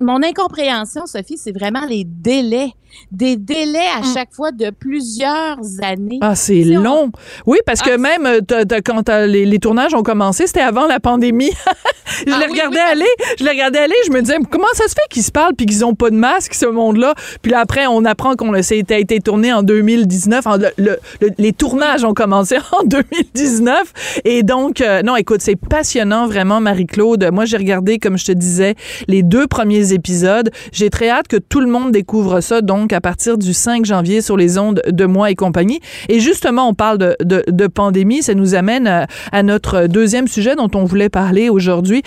mon 0.00 0.22
incompréhension, 0.22 1.06
Sophie, 1.06 1.38
c'est 1.38 1.52
vraiment 1.52 1.84
les 1.88 2.04
délais. 2.04 2.72
Des 3.12 3.36
délais 3.36 3.86
à 3.96 4.02
chaque 4.14 4.32
fois 4.34 4.50
de 4.50 4.70
plusieurs 4.70 5.58
années. 5.80 6.18
Ah, 6.22 6.34
c'est 6.34 6.64
on- 6.76 6.82
long. 6.82 7.12
Oui, 7.46 7.58
parce 7.64 7.80
Ah, 7.84 7.90
que 7.90 7.96
même 7.96 8.40
t'as- 8.44 8.64
t'as- 8.64 8.80
quand 8.80 9.08
les, 9.08 9.44
les 9.44 9.58
tournages 9.60 9.94
ont 9.94 10.02
commencé, 10.02 10.48
c'était 10.48 10.58
avant 10.60 10.88
la 10.88 10.98
pandémie. 10.98 11.50
je 12.26 12.32
Ah 12.32 12.38
les 12.40 12.46
oui, 12.46 12.50
regardais 12.50 12.78
oui, 12.78 12.90
aller, 12.90 13.06
je 13.38 13.44
les 13.44 13.50
regardais 13.50 13.78
aller, 13.78 13.94
je 14.08 14.10
me 14.10 14.20
disais 14.20 14.34
comment 14.50 14.66
ça 14.74 14.88
se 14.88 14.94
fait 14.94 15.06
qu'ils 15.08 15.22
se 15.22 15.30
parlent 15.30 15.54
puis 15.54 15.66
qu'ils 15.66 15.84
ont 15.84 15.94
pas 15.94 16.10
de 16.10 16.16
masque 16.16 16.52
ce 16.54 16.66
monde-là? 16.66 17.14
Puis 17.42 17.52
là, 17.52 17.60
après 17.60 17.86
on 17.86 18.04
apprend 18.04 18.34
qu'on 18.34 18.54
a 18.54 18.58
été, 18.58 19.20
tourné 19.20 19.52
en 19.52 19.62
2019. 19.62 20.48
En- 20.48 20.56
le- 20.56 20.70
le- 20.76 20.98
le- 21.20 21.30
les 21.38 21.52
tournages 21.52 22.02
ont 22.04 22.12
commencé 22.14 22.56
en 22.72 22.82
2019 22.82 23.92
et 24.24 24.42
donc 24.42 24.80
euh, 24.80 25.02
non, 25.02 25.14
écoute, 25.14 25.42
c'est 25.42 25.54
passionnant 25.54 26.26
vraiment 26.26 26.60
Marie-Claude. 26.60 27.30
Moi, 27.32 27.44
j'ai 27.44 27.56
regardé 27.56 27.98
comme 28.00 28.18
je 28.18 28.24
te 28.24 28.32
disais 28.32 28.74
les 29.06 29.22
deux 29.22 29.46
premiers 29.46 29.59
épisodes. 29.68 30.50
J'ai 30.72 30.90
très 30.90 31.08
hâte 31.08 31.28
que 31.28 31.36
tout 31.36 31.60
le 31.60 31.66
monde 31.66 31.92
découvre 31.92 32.40
ça 32.40 32.60
donc 32.62 32.92
à 32.92 33.00
partir 33.00 33.38
du 33.38 33.52
5 33.52 33.84
janvier 33.84 34.22
sur 34.22 34.36
les 34.36 34.58
ondes 34.58 34.82
de 34.86 35.04
moi 35.04 35.30
et 35.30 35.34
compagnie. 35.34 35.80
Et 36.08 36.20
justement, 36.20 36.68
on 36.68 36.74
parle 36.74 36.98
de, 36.98 37.16
de, 37.20 37.66
pandémie. 37.66 38.22
Ça 38.22 38.34
nous 38.34 38.54
amène 38.54 38.86
à, 38.86 39.06
à 39.32 39.42
notre 39.42 39.86
deuxième 39.86 40.28
sujet 40.28 40.56
dont 40.56 40.70
on 40.74 40.84
voulait 40.84 41.08
parler 41.08 41.48
aujourd'hui. 41.48 42.02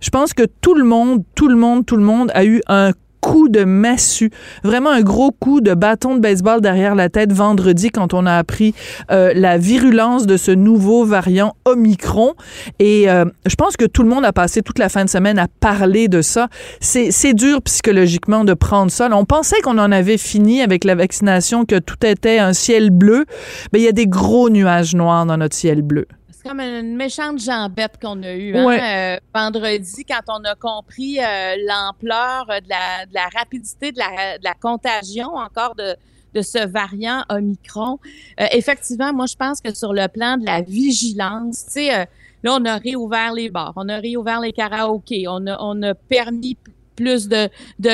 Je 0.00 0.10
pense 0.10 0.32
que 0.32 0.44
tout 0.60 0.74
le 0.74 0.84
monde, 0.84 1.22
tout 1.34 1.48
le 1.48 1.56
monde, 1.56 1.84
tout 1.84 1.96
le 1.96 2.04
monde 2.04 2.30
a 2.34 2.44
eu 2.44 2.62
un 2.68 2.92
coup 3.20 3.48
de 3.48 3.64
massue, 3.64 4.30
vraiment 4.64 4.90
un 4.90 5.02
gros 5.02 5.30
coup 5.30 5.60
de 5.60 5.74
bâton 5.74 6.14
de 6.14 6.20
baseball 6.20 6.60
derrière 6.60 6.94
la 6.94 7.08
tête 7.08 7.32
vendredi 7.32 7.90
quand 7.90 8.14
on 8.14 8.26
a 8.26 8.34
appris 8.34 8.74
euh, 9.10 9.32
la 9.34 9.58
virulence 9.58 10.26
de 10.26 10.36
ce 10.36 10.50
nouveau 10.50 11.04
variant 11.04 11.54
Omicron. 11.64 12.34
Et 12.78 13.10
euh, 13.10 13.24
je 13.46 13.54
pense 13.54 13.76
que 13.76 13.84
tout 13.84 14.02
le 14.02 14.08
monde 14.08 14.24
a 14.24 14.32
passé 14.32 14.62
toute 14.62 14.78
la 14.78 14.88
fin 14.88 15.04
de 15.04 15.10
semaine 15.10 15.38
à 15.38 15.46
parler 15.60 16.08
de 16.08 16.22
ça. 16.22 16.48
C'est 16.80 17.34
dur 17.34 17.62
psychologiquement 17.62 18.44
de 18.44 18.54
prendre 18.54 18.90
ça. 18.90 19.08
On 19.12 19.24
pensait 19.24 19.60
qu'on 19.62 19.78
en 19.78 19.92
avait 19.92 20.18
fini 20.18 20.62
avec 20.62 20.84
la 20.84 20.94
vaccination, 20.94 21.64
que 21.64 21.78
tout 21.78 22.04
était 22.04 22.38
un 22.38 22.52
ciel 22.52 22.90
bleu. 22.90 23.24
Mais 23.72 23.80
il 23.80 23.84
y 23.84 23.88
a 23.88 23.92
des 23.92 24.06
gros 24.06 24.50
nuages 24.50 24.94
noirs 24.94 25.26
dans 25.26 25.36
notre 25.36 25.56
ciel 25.56 25.82
bleu. 25.82 26.06
C'est 26.40 26.48
comme 26.48 26.60
une 26.60 26.94
méchante 26.94 27.40
jambette 27.40 27.98
qu'on 28.00 28.22
a 28.22 28.32
eue 28.32 28.56
hein, 28.56 28.70
euh, 28.70 29.18
vendredi 29.34 30.04
quand 30.04 30.20
on 30.28 30.44
a 30.44 30.54
compris 30.54 31.18
euh, 31.18 31.56
l'ampleur 31.66 32.46
de 32.46 32.68
la, 32.68 33.06
de 33.06 33.14
la 33.14 33.28
rapidité 33.36 33.90
de 33.90 33.98
la, 33.98 34.38
de 34.38 34.44
la 34.44 34.54
contagion 34.54 35.34
encore 35.34 35.74
de, 35.74 35.96
de 36.34 36.42
ce 36.42 36.64
variant 36.64 37.24
Omicron. 37.28 37.98
Euh, 38.40 38.46
effectivement, 38.52 39.12
moi, 39.12 39.26
je 39.26 39.34
pense 39.34 39.60
que 39.60 39.74
sur 39.74 39.92
le 39.92 40.06
plan 40.06 40.36
de 40.36 40.46
la 40.46 40.60
vigilance, 40.62 41.64
tu 41.66 41.72
sais, 41.72 41.92
euh, 41.94 42.04
là, 42.44 42.56
on 42.60 42.64
a 42.66 42.76
réouvert 42.76 43.32
les 43.32 43.50
bars, 43.50 43.72
on 43.74 43.88
a 43.88 43.96
réouvert 43.96 44.40
les 44.40 44.52
karaokés, 44.52 45.26
on 45.26 45.44
a, 45.48 45.56
on 45.58 45.82
a 45.82 45.94
permis 45.94 46.56
plus 46.98 47.28
de, 47.28 47.48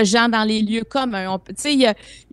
gens 0.04 0.28
dans 0.28 0.44
les 0.44 0.62
lieux 0.62 0.84
communs. 0.84 1.28
On, 1.28 1.40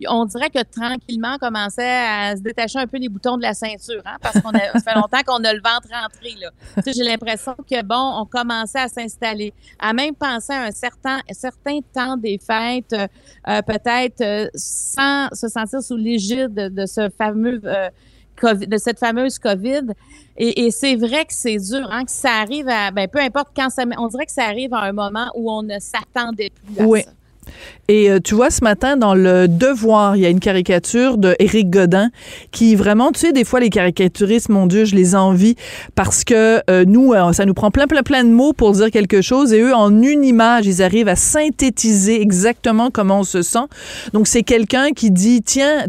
on 0.08 0.24
dirait 0.24 0.50
que 0.50 0.62
tranquillement, 0.62 1.34
on 1.34 1.38
commençait 1.38 1.82
à 1.84 2.34
se 2.36 2.42
détacher 2.42 2.78
un 2.78 2.86
peu 2.86 2.98
les 2.98 3.08
boutons 3.08 3.36
de 3.36 3.42
la 3.42 3.54
ceinture, 3.54 4.02
hein, 4.06 4.16
parce 4.20 4.40
qu'on 4.40 4.50
a, 4.50 4.72
ça 4.72 4.80
fait 4.80 4.94
longtemps 4.94 5.22
qu'on 5.26 5.44
a 5.44 5.52
le 5.52 5.60
ventre 5.60 5.88
rentré. 5.92 6.34
Là. 6.40 6.50
J'ai 6.86 7.04
l'impression 7.04 7.54
que, 7.54 7.82
bon, 7.82 8.20
on 8.20 8.24
commençait 8.24 8.80
à 8.80 8.88
s'installer, 8.88 9.52
à 9.78 9.92
même 9.92 10.14
penser 10.14 10.52
à 10.52 10.62
un 10.64 10.70
certain, 10.70 11.20
certain 11.30 11.80
temps 11.94 12.16
des 12.16 12.38
fêtes, 12.38 12.94
euh, 12.94 13.62
peut-être 13.62 14.20
euh, 14.22 14.48
sans 14.54 15.28
se 15.32 15.48
sentir 15.48 15.82
sous 15.82 15.96
l'égide 15.96 16.54
de, 16.54 16.68
de 16.68 16.86
ce 16.86 17.10
fameux... 17.10 17.60
euh, 17.64 17.88
COVID, 18.40 18.66
de 18.66 18.76
cette 18.76 18.98
fameuse 18.98 19.38
COVID. 19.38 19.82
Et, 20.36 20.64
et 20.64 20.70
c'est 20.70 20.96
vrai 20.96 21.24
que 21.24 21.34
c'est 21.34 21.58
dur, 21.58 21.88
hein, 21.90 22.04
que 22.04 22.10
ça 22.10 22.30
arrive 22.40 22.68
à, 22.68 22.90
ben, 22.90 23.06
peu 23.08 23.20
importe 23.20 23.48
quand 23.54 23.70
ça, 23.70 23.84
on 23.98 24.08
dirait 24.08 24.26
que 24.26 24.32
ça 24.32 24.44
arrive 24.44 24.72
à 24.74 24.80
un 24.80 24.92
moment 24.92 25.26
où 25.34 25.50
on 25.50 25.62
ne 25.62 25.78
s'attendait 25.78 26.50
plus 26.50 26.82
à 26.82 26.86
Oui. 26.86 27.02
ça. 27.02 27.10
Et 27.88 28.08
euh, 28.08 28.20
tu 28.22 28.34
vois, 28.36 28.50
ce 28.50 28.62
matin, 28.62 28.96
dans 28.96 29.14
le 29.14 29.48
Devoir, 29.48 30.16
il 30.16 30.22
y 30.22 30.26
a 30.26 30.28
une 30.28 30.40
caricature 30.40 31.18
de 31.18 31.34
Éric 31.40 31.70
Godin 31.70 32.10
qui 32.52 32.76
vraiment, 32.76 33.10
tu 33.10 33.18
sais, 33.18 33.32
des 33.32 33.44
fois, 33.44 33.58
les 33.58 33.68
caricaturistes, 33.68 34.48
mon 34.48 34.66
Dieu, 34.66 34.84
je 34.84 34.94
les 34.94 35.16
envie 35.16 35.56
parce 35.96 36.22
que 36.22 36.62
euh, 36.70 36.84
nous, 36.86 37.12
euh, 37.12 37.32
ça 37.32 37.44
nous 37.44 37.52
prend 37.52 37.70
plein, 37.72 37.88
plein, 37.88 38.02
plein 38.02 38.22
de 38.22 38.30
mots 38.30 38.52
pour 38.52 38.72
dire 38.72 38.90
quelque 38.90 39.22
chose 39.22 39.52
et 39.52 39.60
eux, 39.60 39.74
en 39.74 40.02
une 40.02 40.24
image, 40.24 40.66
ils 40.66 40.82
arrivent 40.82 41.08
à 41.08 41.16
synthétiser 41.16 42.22
exactement 42.22 42.90
comment 42.90 43.20
on 43.20 43.24
se 43.24 43.42
sent. 43.42 43.66
Donc, 44.12 44.28
c'est 44.28 44.44
quelqu'un 44.44 44.92
qui 44.92 45.10
dit, 45.10 45.42
tiens, 45.42 45.86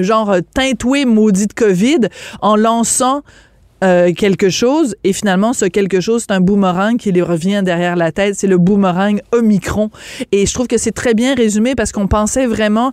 genre, 0.00 0.30
euh, 0.30 0.40
teintoué 0.54 1.04
maudit 1.04 1.46
de 1.46 1.52
COVID 1.52 2.08
en 2.40 2.56
lançant 2.56 3.22
euh, 3.82 4.12
quelque 4.12 4.48
chose. 4.48 4.94
Et 5.04 5.12
finalement 5.12 5.52
ce 5.52 5.64
quelque 5.64 6.00
chose 6.00 6.24
c'est 6.26 6.32
un 6.32 6.40
boomerang 6.40 6.96
qui 6.96 7.10
lui 7.10 7.22
revient 7.22 7.62
derrière 7.64 7.96
la 7.96 8.12
tête. 8.12 8.36
C'est 8.36 8.46
le 8.46 8.58
boomerang 8.58 9.20
Omicron. 9.32 9.90
Et 10.30 10.46
je 10.46 10.54
trouve 10.54 10.68
que 10.68 10.78
c'est 10.78 10.92
très 10.92 11.14
bien 11.14 11.34
résumé 11.34 11.74
parce 11.74 11.92
qu'on 11.92 12.06
pensait 12.06 12.46
vraiment 12.46 12.92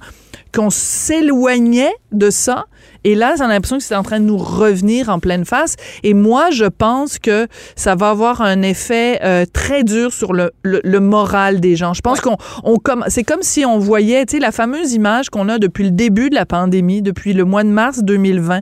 qu'on 0.53 0.69
s'éloignait 0.69 1.93
de 2.11 2.29
ça. 2.29 2.65
Et 3.03 3.15
là 3.15 3.35
a 3.39 3.47
l'impression 3.47 3.77
que 3.77 3.83
c'est 3.83 3.95
en 3.95 4.03
train 4.03 4.19
de 4.19 4.25
nous 4.25 4.37
revenir 4.37 5.09
en 5.09 5.19
pleine 5.19 5.45
face. 5.45 5.75
Et 6.03 6.13
moi 6.13 6.49
je 6.51 6.65
pense 6.65 7.17
que 7.17 7.47
ça 7.75 7.95
va 7.95 8.09
avoir 8.09 8.41
un 8.41 8.61
effet 8.61 9.19
euh, 9.23 9.45
très 9.51 9.83
dur 9.83 10.11
sur 10.11 10.33
le, 10.33 10.51
le, 10.63 10.81
le 10.83 10.99
moral 10.99 11.59
des 11.59 11.75
gens. 11.75 11.93
Je 11.93 12.01
pense 12.01 12.19
qu'on 12.19 12.37
on 12.63 12.77
comme 12.77 13.05
c'est 13.07 13.23
comme 13.23 13.41
si 13.41 13.65
on 13.65 13.79
voyait 13.79 14.25
tu 14.25 14.35
sais 14.37 14.41
la 14.41 14.51
fameuse 14.51 14.93
image 14.93 15.29
qu'on 15.29 15.47
a 15.49 15.59
depuis 15.59 15.85
le 15.85 15.91
début 15.91 16.29
de 16.29 16.35
la 16.35 16.45
pandémie 16.45 17.01
depuis 17.01 17.33
le 17.33 17.45
mois 17.45 17.63
de 17.63 17.69
mars 17.69 17.99
2020 18.03 18.59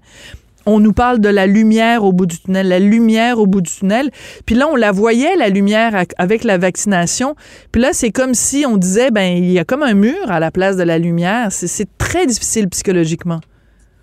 on 0.68 0.80
nous 0.80 0.94
parle 0.94 1.20
de 1.20 1.30
la 1.30 1.48
lumière 1.48 2.04
au 2.04 2.12
bout 2.12 2.26
du 2.28 2.38
tunnel, 2.40 2.68
la 2.68 2.78
lumière 2.80 3.40
au 3.40 3.48
bout 3.48 3.62
du 3.62 3.72
tunnel. 3.72 4.12
Puis 4.46 4.54
là, 4.56 4.68
on 4.72 4.76
la 4.76 4.92
voyait, 4.92 5.36
la 5.36 5.50
lumière, 5.50 6.04
avec 6.18 6.44
la 6.44 6.58
vaccination. 6.58 7.36
Puis 7.72 7.82
là, 7.82 7.90
c'est 7.94 8.12
comme 8.12 8.34
si 8.36 8.66
on 8.68 8.78
disait, 8.78 9.10
ben, 9.10 9.36
il 9.38 9.52
y 9.52 9.58
a 9.60 9.64
comme 9.66 9.82
un 9.84 9.94
mur 9.96 10.30
à 10.30 10.40
la 10.40 10.52
place 10.52 10.78
de 10.78 10.84
la 10.84 11.00
lumière. 11.00 11.52
C'est- 11.52 11.68
C'est 11.68 11.98
très 11.98 12.26
difficile 12.28 12.68
psychologiquement. 12.70 13.40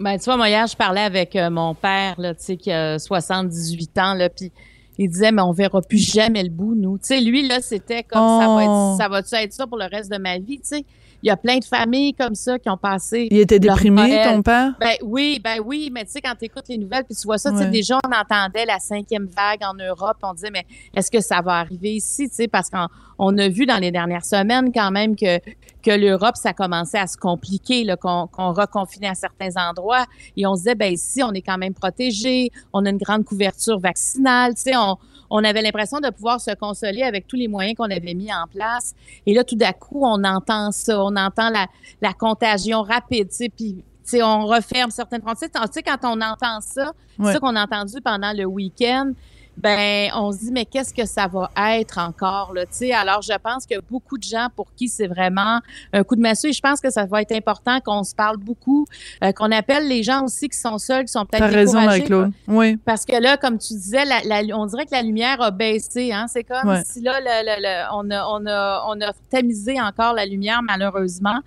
Ben, 0.00 0.18
tu 0.18 0.24
vois, 0.24 0.36
moi, 0.36 0.48
hier, 0.48 0.66
je 0.66 0.76
parlais 0.76 1.00
avec 1.02 1.36
euh, 1.36 1.50
mon 1.50 1.74
père, 1.74 2.14
là, 2.18 2.34
tu 2.34 2.42
sais, 2.44 2.56
qui 2.56 2.72
a 2.72 2.98
78 2.98 3.96
ans, 3.98 4.14
là, 4.14 4.28
puis 4.28 4.50
il 4.98 5.08
disait, 5.08 5.32
mais 5.32 5.42
on 5.42 5.52
verra 5.52 5.80
plus 5.82 5.98
jamais 5.98 6.42
le 6.42 6.50
bout, 6.50 6.74
nous. 6.74 6.98
Tu 6.98 7.04
sais, 7.06 7.20
lui, 7.20 7.46
là, 7.46 7.58
c'était 7.60 8.02
comme, 8.02 8.20
ça 8.40 8.46
va 8.46 8.54
Oh. 8.56 8.60
être, 8.60 8.96
ça 9.02 9.08
va-tu 9.08 9.34
être 9.36 9.52
ça 9.52 9.66
pour 9.66 9.78
le 9.78 9.86
reste 9.90 10.10
de 10.10 10.18
ma 10.18 10.38
vie, 10.38 10.58
tu 10.60 10.76
sais? 10.78 10.84
Il 11.24 11.28
y 11.28 11.30
a 11.30 11.38
plein 11.38 11.56
de 11.56 11.64
familles 11.64 12.12
comme 12.12 12.34
ça 12.34 12.58
qui 12.58 12.68
ont 12.68 12.76
passé. 12.76 13.28
Il 13.30 13.38
était 13.38 13.58
déprimé, 13.58 14.20
ton 14.24 14.42
père? 14.42 14.74
Ben 14.78 14.92
oui, 15.02 15.40
ben 15.42 15.58
oui, 15.64 15.88
mais 15.90 16.04
tu 16.04 16.10
sais, 16.10 16.20
quand 16.20 16.34
tu 16.38 16.44
écoutes 16.44 16.68
les 16.68 16.76
nouvelles, 16.76 17.04
puis 17.04 17.16
tu 17.16 17.22
vois 17.26 17.38
ça, 17.38 17.50
tu 17.50 17.56
sais, 17.56 17.70
déjà, 17.70 17.98
on 18.04 18.08
entendait 18.08 18.66
la 18.66 18.78
cinquième 18.78 19.26
vague 19.34 19.60
en 19.62 19.72
Europe, 19.72 20.18
on 20.22 20.34
disait, 20.34 20.50
mais 20.50 20.66
est-ce 20.94 21.10
que 21.10 21.22
ça 21.22 21.40
va 21.40 21.52
arriver 21.60 21.94
ici, 21.94 22.28
tu 22.28 22.34
sais, 22.34 22.46
parce 22.46 22.68
qu'on 22.68 22.88
on 23.18 23.38
a 23.38 23.48
vu 23.48 23.64
dans 23.64 23.78
les 23.78 23.90
dernières 23.90 24.26
semaines 24.26 24.70
quand 24.70 24.90
même 24.90 25.16
que, 25.16 25.38
que 25.84 25.90
l'Europe, 25.90 26.36
ça 26.36 26.52
commençait 26.54 26.98
à 26.98 27.06
se 27.06 27.16
compliquer, 27.16 27.86
qu'on 28.00 28.52
reconfinait 28.52 29.08
à 29.08 29.14
certains 29.14 29.50
endroits, 29.56 30.06
et 30.36 30.46
on 30.46 30.54
se 30.54 30.60
disait, 30.62 30.74
ben 30.74 30.92
ici, 30.92 31.22
on 31.22 31.32
est 31.32 31.42
quand 31.42 31.58
même 31.58 31.74
protégé, 31.74 32.50
on 32.72 32.86
a 32.86 32.90
une 32.90 32.98
grande 32.98 33.24
couverture 33.24 33.78
vaccinale, 33.78 34.54
tu 34.54 34.62
sais, 34.62 34.76
on, 34.76 34.96
on 35.30 35.44
avait 35.44 35.62
l'impression 35.62 36.00
de 36.00 36.10
pouvoir 36.10 36.40
se 36.40 36.54
consoler 36.54 37.02
avec 37.02 37.26
tous 37.26 37.36
les 37.36 37.48
moyens 37.48 37.76
qu'on 37.76 37.84
avait 37.90 38.14
mis 38.14 38.32
en 38.32 38.46
place. 38.50 38.94
Et 39.26 39.34
là, 39.34 39.44
tout 39.44 39.56
d'un 39.56 39.72
coup, 39.72 40.00
on 40.04 40.22
entend 40.24 40.70
ça, 40.72 41.02
on 41.02 41.14
entend 41.16 41.50
la, 41.50 41.66
la 42.00 42.12
contagion 42.12 42.82
rapide, 42.82 43.28
tu 43.28 43.36
sais, 43.36 43.48
puis 43.48 43.84
tu 44.04 44.10
sais, 44.10 44.22
on 44.22 44.44
referme 44.46 44.90
certaines 44.90 45.22
frontières. 45.22 45.48
Tu 45.50 45.72
sais, 45.72 45.82
quand 45.82 45.98
on 46.04 46.20
entend 46.20 46.60
ça, 46.60 46.92
Ouais. 47.18 47.26
c'est 47.26 47.32
ça 47.34 47.38
qu'on 47.40 47.54
a 47.54 47.62
entendu 47.62 48.00
pendant 48.04 48.32
le 48.32 48.44
week-end, 48.44 49.12
ben 49.56 50.10
on 50.14 50.32
se 50.32 50.38
dit 50.38 50.50
mais 50.52 50.64
qu'est-ce 50.64 50.92
que 50.92 51.06
ça 51.06 51.26
va 51.28 51.50
être 51.78 51.98
encore 51.98 52.52
là, 52.54 52.62
tu 52.66 52.72
sais. 52.72 52.92
Alors 52.92 53.22
je 53.22 53.32
pense 53.42 53.66
que 53.66 53.80
beaucoup 53.90 54.18
de 54.18 54.22
gens 54.24 54.48
pour 54.54 54.66
qui 54.74 54.88
c'est 54.88 55.06
vraiment 55.06 55.60
un 55.92 56.02
coup 56.04 56.16
de 56.16 56.20
massue 56.20 56.48
et 56.48 56.52
je 56.52 56.60
pense 56.60 56.80
que 56.80 56.90
ça 56.90 57.06
va 57.06 57.22
être 57.22 57.32
important 57.32 57.78
qu'on 57.80 58.02
se 58.04 58.14
parle 58.14 58.36
beaucoup, 58.36 58.86
euh, 59.22 59.32
qu'on 59.32 59.50
appelle 59.52 59.88
les 59.88 60.02
gens 60.02 60.24
aussi 60.24 60.48
qui 60.48 60.58
sont 60.58 60.78
seuls, 60.78 61.04
qui 61.04 61.12
sont 61.12 61.24
peut-être 61.24 61.40
T'as 61.44 61.46
raison, 61.48 61.72
découragés, 61.78 61.86
Marie-Claude. 62.00 62.32
Oui. 62.48 62.76
parce 62.84 63.04
que 63.04 63.20
là, 63.20 63.36
comme 63.36 63.58
tu 63.58 63.74
disais, 63.74 64.04
la, 64.04 64.20
la- 64.42 64.56
on 64.56 64.66
dirait 64.66 64.86
que 64.86 64.92
la 64.92 65.02
lumière 65.02 65.40
a 65.40 65.50
baissé. 65.50 66.12
Hein? 66.12 66.26
C'est 66.28 66.44
comme 66.44 66.68
Ouais. 66.68 66.82
si 66.84 67.00
là, 67.00 67.20
le- 67.20 67.44
le- 67.46 67.62
le- 67.62 67.84
on, 67.92 68.10
a, 68.10 68.26
on, 68.28 68.46
a, 68.46 68.84
on 68.88 69.00
a 69.00 69.12
tamisé 69.30 69.80
encore 69.80 70.14
la 70.14 70.26
lumière, 70.26 70.60
malheureusement. 70.62 71.38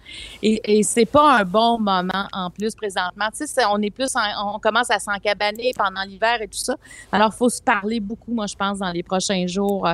Et, 0.41 0.79
et 0.79 0.83
c'est 0.83 1.05
pas 1.05 1.39
un 1.39 1.43
bon 1.43 1.79
moment 1.79 2.27
en 2.33 2.49
plus 2.49 2.73
présentement. 2.75 3.25
Tu 3.37 3.45
sais, 3.47 3.63
on 3.69 3.81
est 3.81 3.89
plus, 3.91 4.15
en- 4.15 4.55
on 4.55 4.59
commence 4.59 4.89
à 4.91 4.99
s'encabaner 4.99 5.71
pendant 5.77 6.01
l'hiver 6.03 6.41
et 6.41 6.47
tout 6.47 6.57
ça. 6.57 6.75
Alors, 7.11 7.31
il 7.33 7.37
faut 7.37 7.49
se 7.49 7.61
parler 7.61 7.96
beaucoup, 7.99 8.33
moi, 8.33 8.47
je 8.47 8.55
pense, 8.55 8.79
dans 8.79 8.91
les 8.91 9.03
prochains 9.03 9.47
jours. 9.47 9.87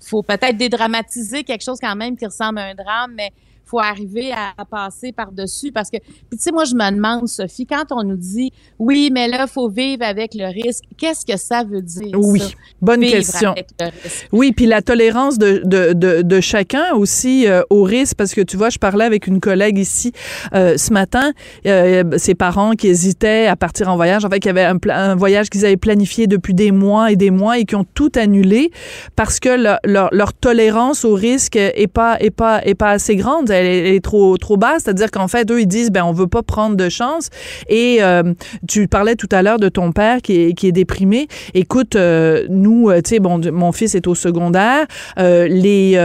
Il 0.00 0.06
faut 0.06 0.22
peut-être 0.22 0.56
dédramatiser 0.56 1.44
quelque 1.44 1.62
chose 1.62 1.78
quand 1.80 1.96
même 1.96 2.16
qui 2.16 2.26
ressemble 2.26 2.58
à 2.58 2.66
un 2.66 2.74
drame, 2.74 3.12
mais 3.14 3.32
faut 3.70 3.78
arriver 3.78 4.32
à, 4.32 4.52
à 4.58 4.64
passer 4.64 5.12
par-dessus 5.12 5.70
parce 5.72 5.90
que, 5.90 5.98
puis 5.98 6.36
tu 6.36 6.38
sais, 6.40 6.52
moi, 6.52 6.64
je 6.64 6.74
me 6.74 6.90
demande, 6.94 7.28
Sophie, 7.28 7.66
quand 7.66 7.84
on 7.92 8.02
nous 8.02 8.16
dit, 8.16 8.50
oui, 8.78 9.10
mais 9.12 9.28
là, 9.28 9.46
faut 9.46 9.68
vivre 9.68 10.02
avec 10.04 10.34
le 10.34 10.46
risque, 10.46 10.84
qu'est-ce 10.98 11.24
que 11.24 11.38
ça 11.38 11.62
veut 11.64 11.82
dire? 11.82 12.18
Oui, 12.18 12.40
ça? 12.40 12.46
bonne 12.82 13.00
Vivre 13.00 13.12
question. 13.16 13.52
avec 13.52 13.68
le 13.78 13.86
risque. 13.86 14.28
Oui, 14.32 14.52
puis 14.52 14.66
la 14.66 14.82
tolérance 14.82 15.38
de, 15.38 15.62
de, 15.64 15.92
de, 15.92 16.22
de 16.22 16.40
chacun 16.40 16.94
aussi 16.94 17.46
euh, 17.46 17.62
au 17.70 17.82
risque, 17.84 18.16
parce 18.16 18.34
que 18.34 18.40
tu 18.40 18.56
vois, 18.56 18.70
je 18.70 18.78
parlais 18.78 19.04
avec 19.04 19.26
une 19.26 19.40
collègue 19.40 19.78
ici 19.78 20.12
euh, 20.54 20.76
ce 20.76 20.92
matin, 20.92 21.32
euh, 21.66 22.04
ses 22.18 22.34
parents 22.34 22.72
qui 22.72 22.88
hésitaient 22.88 23.46
à 23.46 23.56
partir 23.56 23.88
en 23.88 23.96
voyage, 23.96 24.24
en 24.24 24.30
fait, 24.30 24.40
qui 24.40 24.48
avaient 24.48 24.64
un, 24.64 24.78
pla- 24.78 25.10
un 25.10 25.14
voyage 25.14 25.48
qu'ils 25.50 25.64
avaient 25.64 25.76
planifié 25.76 26.26
depuis 26.26 26.54
des 26.54 26.72
mois 26.72 27.12
et 27.12 27.16
des 27.16 27.30
mois 27.30 27.58
et 27.58 27.64
qui 27.64 27.76
ont 27.76 27.84
tout 27.94 28.10
annulé 28.16 28.70
parce 29.16 29.38
que 29.40 29.48
leur, 29.50 29.78
leur, 29.84 30.08
leur 30.12 30.32
tolérance 30.32 31.04
au 31.04 31.14
risque 31.14 31.56
est 31.56 31.86
pas 31.92 32.16
est 32.20 32.30
pas 32.30 32.60
est 32.64 32.74
pas 32.74 32.90
assez 32.90 33.16
grande, 33.16 33.46
elle 33.60 33.86
est, 33.86 34.00
trop 34.04 34.36
trop 34.38 34.56
basse, 34.56 34.84
c'est-à-dire 34.84 35.10
qu'en 35.10 35.28
fait 35.28 35.50
eux 35.50 35.60
ils 35.60 35.66
disent 35.66 35.90
ben 35.90 36.04
on 36.04 36.12
veut 36.12 36.26
pas 36.26 36.42
prendre 36.42 36.76
de 36.76 36.88
chance 36.88 37.30
et 37.68 37.98
euh, 38.00 38.34
tu 38.68 38.88
parlais 38.88 39.16
tout 39.16 39.28
à 39.30 39.42
l'heure 39.42 39.58
de 39.58 39.68
ton 39.68 39.92
père 39.92 40.22
qui 40.22 40.40
est, 40.40 40.52
qui 40.54 40.66
est 40.68 40.72
déprimé. 40.72 41.28
Écoute, 41.54 41.96
euh, 41.96 42.46
nous, 42.48 42.90
euh, 42.90 43.00
tu 43.02 43.10
sais, 43.10 43.20
bon, 43.20 43.40
mon 43.52 43.72
fils 43.72 43.94
est 43.94 44.06
au 44.06 44.14
secondaire. 44.14 44.86
Les, 45.16 45.98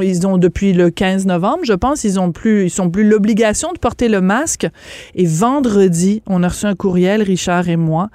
ils 0.00 0.26
ont 0.26 0.38
depuis 0.38 0.72
le 0.72 0.90
15 0.90 1.26
novembre, 1.26 1.60
je 1.64 1.72
pense, 1.72 2.04
ils 2.04 2.18
ont 2.18 2.32
plus, 2.32 2.64
ils 2.64 2.70
sont 2.70 2.90
plus 2.90 3.08
l'obligation 3.08 3.72
de 3.72 3.78
porter 3.78 4.08
le 4.08 4.20
masque. 4.20 4.66
Et 5.14 5.26
vendredi, 5.26 6.22
on 6.26 6.42
a 6.42 6.48
reçu 6.48 6.66
un 6.66 6.74
courriel, 6.74 7.22
Richard 7.22 7.68
et 7.68 7.76
moi, 7.76 8.08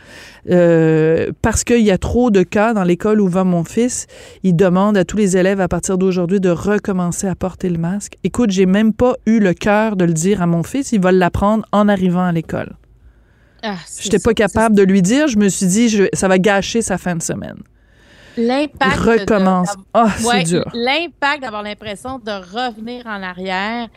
parce 0.46 1.64
qu'il 1.64 1.82
y 1.82 1.92
a 1.92 1.98
trop 1.98 2.32
de 2.32 2.44
cas 2.44 2.74
dans 2.74 2.84
l'école 2.84 3.22
où 3.22 3.28
va 3.28 3.44
mon 3.44 3.64
fils. 3.64 4.08
Il 4.44 4.56
demande 4.56 4.98
à 4.98 5.06
tous 5.06 5.18
les 5.18 5.38
élèves 5.38 5.62
à 5.62 5.68
partir 5.68 5.98
d'aujourd'hui 5.98 6.40
de 6.40 6.50
recommencer 6.50 7.28
à 7.28 7.36
porter 7.36 7.70
le 7.70 7.78
masque. 7.78 8.18
Écoute, 8.24 8.52
j'ai 8.52 8.66
même 8.74 8.92
pas 8.94 9.14
eu 9.26 9.40
le 9.40 9.54
cœur 9.54 9.96
de 9.96 10.04
le 10.06 10.14
dire 10.14 10.42
à 10.42 10.48
mon 10.48 10.64
fils. 10.64 10.92
Il 10.92 11.00
va 11.02 11.12
l'apprendre 11.12 11.64
en 11.72 11.88
arrivant 11.88 12.26
à 12.26 12.32
l'école. 12.32 12.74
Ah, 13.62 13.76
c'est 13.86 14.04
J'étais 14.04 14.20
ça, 14.20 14.30
pas 14.30 14.34
capable 14.34 14.76
de 14.76 14.84
lui 14.84 15.02
dire. 15.02 15.28
Je 15.30 15.38
me 15.38 15.48
suis 15.48 15.68
dit, 15.68 15.88
je- 15.88 16.10
ça 16.14 16.28
va 16.28 16.38
gâcher 16.40 16.82
sa 16.82 16.98
fin 16.98 17.16
de 17.16 17.22
semaine. 17.22 17.56
c'est 18.36 18.42
L'impact. 18.46 18.96
Recommence. 18.98 19.70
Ah, 19.94 20.08
c'est 20.18 20.26
Ouais, 20.28 20.44
dur. 20.44 20.66
L'impact 20.74 21.44
d'avoir 21.44 21.64
l'impression 21.64 22.18
de 22.20 22.32
revenir 22.32 23.06
en 23.08 23.22
arrière. 23.22 23.88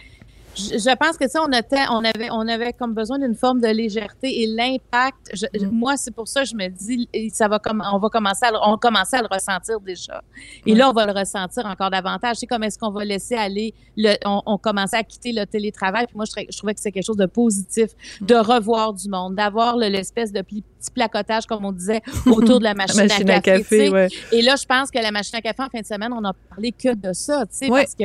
Je, 0.56 0.78
je 0.78 0.96
pense 0.96 1.16
que 1.18 1.28
ça, 1.28 1.40
on, 1.42 1.52
était, 1.52 1.84
on, 1.90 2.02
avait, 2.04 2.28
on 2.30 2.48
avait 2.48 2.72
comme 2.72 2.94
besoin 2.94 3.18
d'une 3.18 3.34
forme 3.34 3.60
de 3.60 3.68
légèreté 3.68 4.42
et 4.42 4.46
l'impact. 4.46 5.30
je- 5.34 5.66
Moi, 5.66 5.96
c'est 5.96 6.12
pour 6.14 6.26
ça 6.28 6.42
que 6.42 6.48
je 6.48 6.54
me 6.54 6.68
dis, 6.68 7.08
ça 7.32 7.46
va 7.48 7.58
comme, 7.58 7.82
on 7.92 7.98
va 7.98 8.08
commencer 8.08 8.46
à, 8.46 8.50
le- 8.52 8.58
on 8.64 8.76
commençait 8.78 9.16
à 9.18 9.22
le 9.22 9.28
ressentir 9.30 9.80
déjà. 9.80 10.22
Et 10.64 10.74
là, 10.74 10.88
on 10.88 10.92
va 10.92 11.04
le 11.06 11.12
ressentir 11.12 11.66
encore 11.66 11.90
davantage. 11.90 12.36
C'est 12.36 12.46
comme 12.46 12.62
est-ce 12.62 12.78
qu'on 12.78 12.90
va 12.90 13.04
laisser 13.04 13.34
aller, 13.34 13.74
le, 13.96 14.14
on, 14.24 14.40
on 14.46 14.56
commençait 14.58 14.96
à 14.96 15.04
quitter 15.04 15.32
le 15.32 15.44
télétravail. 15.46 16.06
Puis 16.06 16.16
moi, 16.16 16.24
je, 16.24 16.30
trouvais- 16.32 16.48
je 16.50 16.56
trouvais 16.56 16.74
que 16.74 16.80
c'est 16.80 16.90
quelque 16.92 17.06
chose 17.06 17.16
de 17.18 17.26
positif, 17.26 17.90
de 18.20 18.34
revoir 18.34 18.94
du 18.94 19.08
monde, 19.08 19.34
d'avoir 19.34 19.76
le- 19.76 19.88
l'espèce 19.88 20.32
de 20.32 20.40
petit 20.42 20.64
placotage, 20.94 21.46
comme 21.46 21.64
on 21.64 21.72
disait, 21.72 22.00
autour 22.26 22.58
de 22.60 22.64
la 22.64 22.74
machine, 22.74 23.02
machine 23.02 23.30
à 23.30 23.34
à 23.36 23.40
café. 23.40 23.90
ouais. 23.90 24.08
Et 24.32 24.40
là, 24.42 24.54
je 24.58 24.64
pense 24.64 24.90
que 24.90 24.98
la 24.98 25.10
machine 25.10 25.36
à 25.36 25.42
café 25.42 25.62
en 25.62 25.68
fin 25.68 25.80
de 25.80 25.86
semaine, 25.86 26.12
on 26.12 26.24
a 26.24 26.32
parlé 26.48 26.72
que 26.72 26.94
de 26.94 27.12
ça, 27.12 27.44
tu 27.46 27.56
sais, 27.56 27.70
Ouais. 27.70 27.82
parce 27.82 27.94
que 27.94 28.04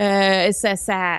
euh, 0.00 0.52
ça, 0.52 0.76
ça, 0.76 1.16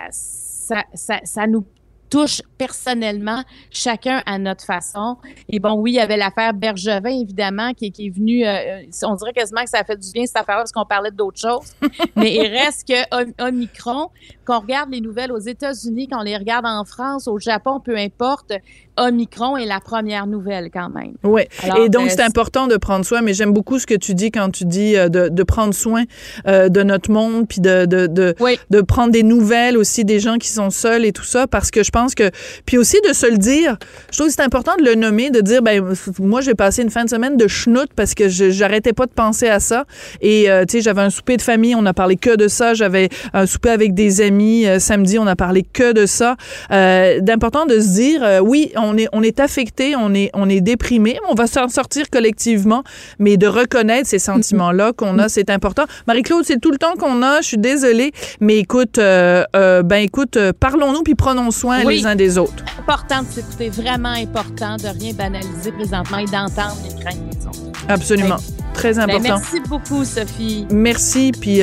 ça, 0.70 0.84
ça, 0.94 1.20
ça 1.24 1.48
nous 1.48 1.66
touche 2.10 2.42
personnellement, 2.58 3.44
chacun 3.70 4.24
à 4.26 4.40
notre 4.40 4.66
façon. 4.66 5.18
Et 5.48 5.60
bon, 5.60 5.74
oui, 5.74 5.92
il 5.92 5.96
y 5.96 6.00
avait 6.00 6.18
l'affaire 6.18 6.56
Bergevin, 6.56 7.10
évidemment, 7.22 7.72
qui, 7.74 7.92
qui 7.92 8.08
est 8.08 8.10
venue, 8.10 8.48
euh, 8.48 8.82
on 9.04 9.14
dirait 9.16 9.32
quasiment 9.34 9.64
que 9.64 9.70
ça 9.70 9.80
a 9.80 9.84
fait 9.84 9.96
du 9.96 10.12
bien, 10.12 10.26
cette 10.26 10.38
affaire-là, 10.38 10.62
parce 10.62 10.72
qu'on 10.72 10.86
parlait 10.86 11.12
d'autres 11.12 11.40
choses. 11.40 11.72
Mais 12.16 12.34
il 12.34 12.48
reste 12.48 12.88
que 12.88 13.16
Om- 13.16 13.34
Omicron, 13.40 14.10
qu'on 14.50 14.60
regarde 14.60 14.90
les 14.92 15.02
nouvelles 15.02 15.32
aux 15.32 15.40
États-Unis, 15.40 16.08
qu'on 16.08 16.24
les 16.24 16.36
regarde 16.36 16.66
en 16.66 16.84
France, 16.84 17.28
au 17.28 17.38
Japon, 17.38 17.80
peu 17.80 17.96
importe, 17.96 18.52
Omicron 18.98 19.58
est 19.58 19.68
la 19.68 19.80
première 19.80 20.26
nouvelle 20.26 20.70
quand 20.74 20.90
même. 20.90 21.14
Oui. 21.24 21.44
Alors, 21.64 21.78
Et 21.78 21.90
donc, 21.90 22.08
euh, 22.08 22.10
c'est 22.10 22.24
important 22.24 22.68
de 22.68 22.76
prendre 22.76 23.06
soin, 23.06 23.22
mais 23.22 23.34
j'aime 23.34 23.54
beaucoup 23.54 23.78
ce 23.78 23.86
que 23.86 23.94
tu 23.94 24.16
dis 24.16 24.32
quand 24.32 24.50
tu 24.50 24.66
dis 24.66 24.98
euh, 24.98 25.08
de, 25.08 25.30
de 25.30 25.44
prendre 25.44 25.74
soin 25.74 26.04
euh, 26.48 26.68
de 26.68 26.82
notre 26.82 27.12
monde, 27.12 27.48
puis 27.48 27.62
de, 27.62 27.86
de, 27.86 28.08
de, 28.08 28.36
de 28.70 28.82
prendre 28.82 29.12
des 29.12 29.24
nouvelles 29.24 29.78
aussi 29.78 30.04
des 30.04 30.20
gens 30.20 30.38
qui 30.38 30.50
sont 30.50 30.72
seuls 30.72 31.06
et 31.06 31.12
tout 31.12 31.24
ça, 31.24 31.46
parce 31.46 31.70
que 31.70 31.84
je 31.84 31.92
pense 31.92 32.16
que... 32.16 32.32
Puis 32.66 32.78
aussi 32.78 32.98
de 33.08 33.14
se 33.14 33.30
le 33.30 33.38
dire, 33.38 33.78
je 34.12 34.18
trouve 34.18 34.28
que 34.28 34.34
c'est 34.34 34.42
important 34.42 34.76
de 34.78 34.84
le 34.84 34.96
nommer, 34.96 35.30
de 35.30 35.42
dire, 35.42 35.62
ben 35.62 35.94
moi, 36.20 36.42
j'ai 36.42 36.56
passé 36.56 36.82
une 36.82 36.90
fin 36.90 37.06
de 37.06 37.10
semaine 37.10 37.38
de 37.38 37.48
schnout 37.48 37.90
parce 37.96 38.16
que 38.16 38.28
j'arrêtais 38.28 38.94
pas 38.94 39.06
de 39.06 39.12
penser 39.12 39.48
à 39.48 39.60
ça. 39.60 39.86
Et, 40.22 40.48
tu 40.68 40.78
sais, 40.78 40.82
j'avais 40.82 41.02
un 41.02 41.12
souper 41.12 41.38
de 41.38 41.42
famille, 41.44 41.76
on 41.76 41.86
a 41.86 41.94
parlé 41.94 42.16
que 42.16 42.36
de 42.36 42.48
ça. 42.48 42.74
J'avais 42.74 43.10
un 43.34 43.46
souper 43.46 43.70
avec 43.70 43.94
des 43.94 44.22
amis 44.22 44.39
euh, 44.40 44.80
samedi, 44.80 45.20
on 45.20 45.28
a 45.28 45.36
parlé 45.36 45.64
que 45.64 45.94
de 45.94 46.06
ça. 46.06 46.36
Euh, 46.72 47.20
D'important 47.22 47.66
de 47.66 47.80
se 47.80 47.88
dire, 47.94 48.24
euh, 48.24 48.40
oui, 48.40 48.72
on 48.76 48.98
est, 48.98 49.08
on 49.14 49.22
est 49.24 49.40
affecté, 49.40 49.96
on 49.96 50.14
est, 50.14 50.30
on 50.34 50.50
est 50.50 50.62
déprimé, 50.62 51.18
on 51.30 51.34
va 51.36 51.48
s'en 51.48 51.68
sortir 51.68 52.10
collectivement, 52.10 52.84
mais 53.20 53.38
de 53.38 53.48
reconnaître 53.48 54.08
ces 54.08 54.20
sentiments-là 54.20 54.94
qu'on 54.94 55.20
a, 55.20 55.30
c'est 55.30 55.50
important. 55.50 55.84
Marie-Claude, 56.08 56.44
c'est 56.46 56.60
tout 56.60 56.72
le 56.72 56.78
temps 56.78 56.96
qu'on 56.98 57.22
a, 57.22 57.42
je 57.42 57.48
suis 57.48 57.58
désolée, 57.58 58.12
mais 58.40 58.58
écoute, 58.58 58.98
euh, 58.98 59.44
euh, 59.56 59.84
ben 59.84 59.98
écoute, 59.98 60.38
euh, 60.38 60.52
parlons-nous 60.58 61.04
puis 61.04 61.16
prenons 61.16 61.52
soin 61.52 61.84
Oui. 61.86 61.98
les 61.98 62.06
uns 62.06 62.16
des 62.16 62.38
autres. 62.38 62.64
Important 62.80 63.24
de 63.24 63.28
s'écouter, 63.28 63.70
vraiment 63.70 64.10
important 64.14 64.78
de 64.78 64.88
rien 65.00 65.14
banaliser 65.14 65.72
présentement 65.72 66.18
et 66.18 66.26
d'entendre 66.26 66.78
les 66.88 67.04
craintes 67.04 67.30
des 67.30 67.46
autres. 67.48 67.72
Absolument. 67.88 68.38
Très 68.74 68.94
Ben, 68.94 69.02
important. 69.02 69.22
merci 69.24 69.60
beaucoup, 69.68 70.06
Sophie. 70.06 70.66
Merci, 70.72 71.32
puis 71.40 71.62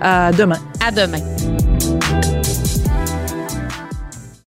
à 0.00 0.32
demain. 0.32 0.58
À 0.80 0.90
demain. 0.90 1.18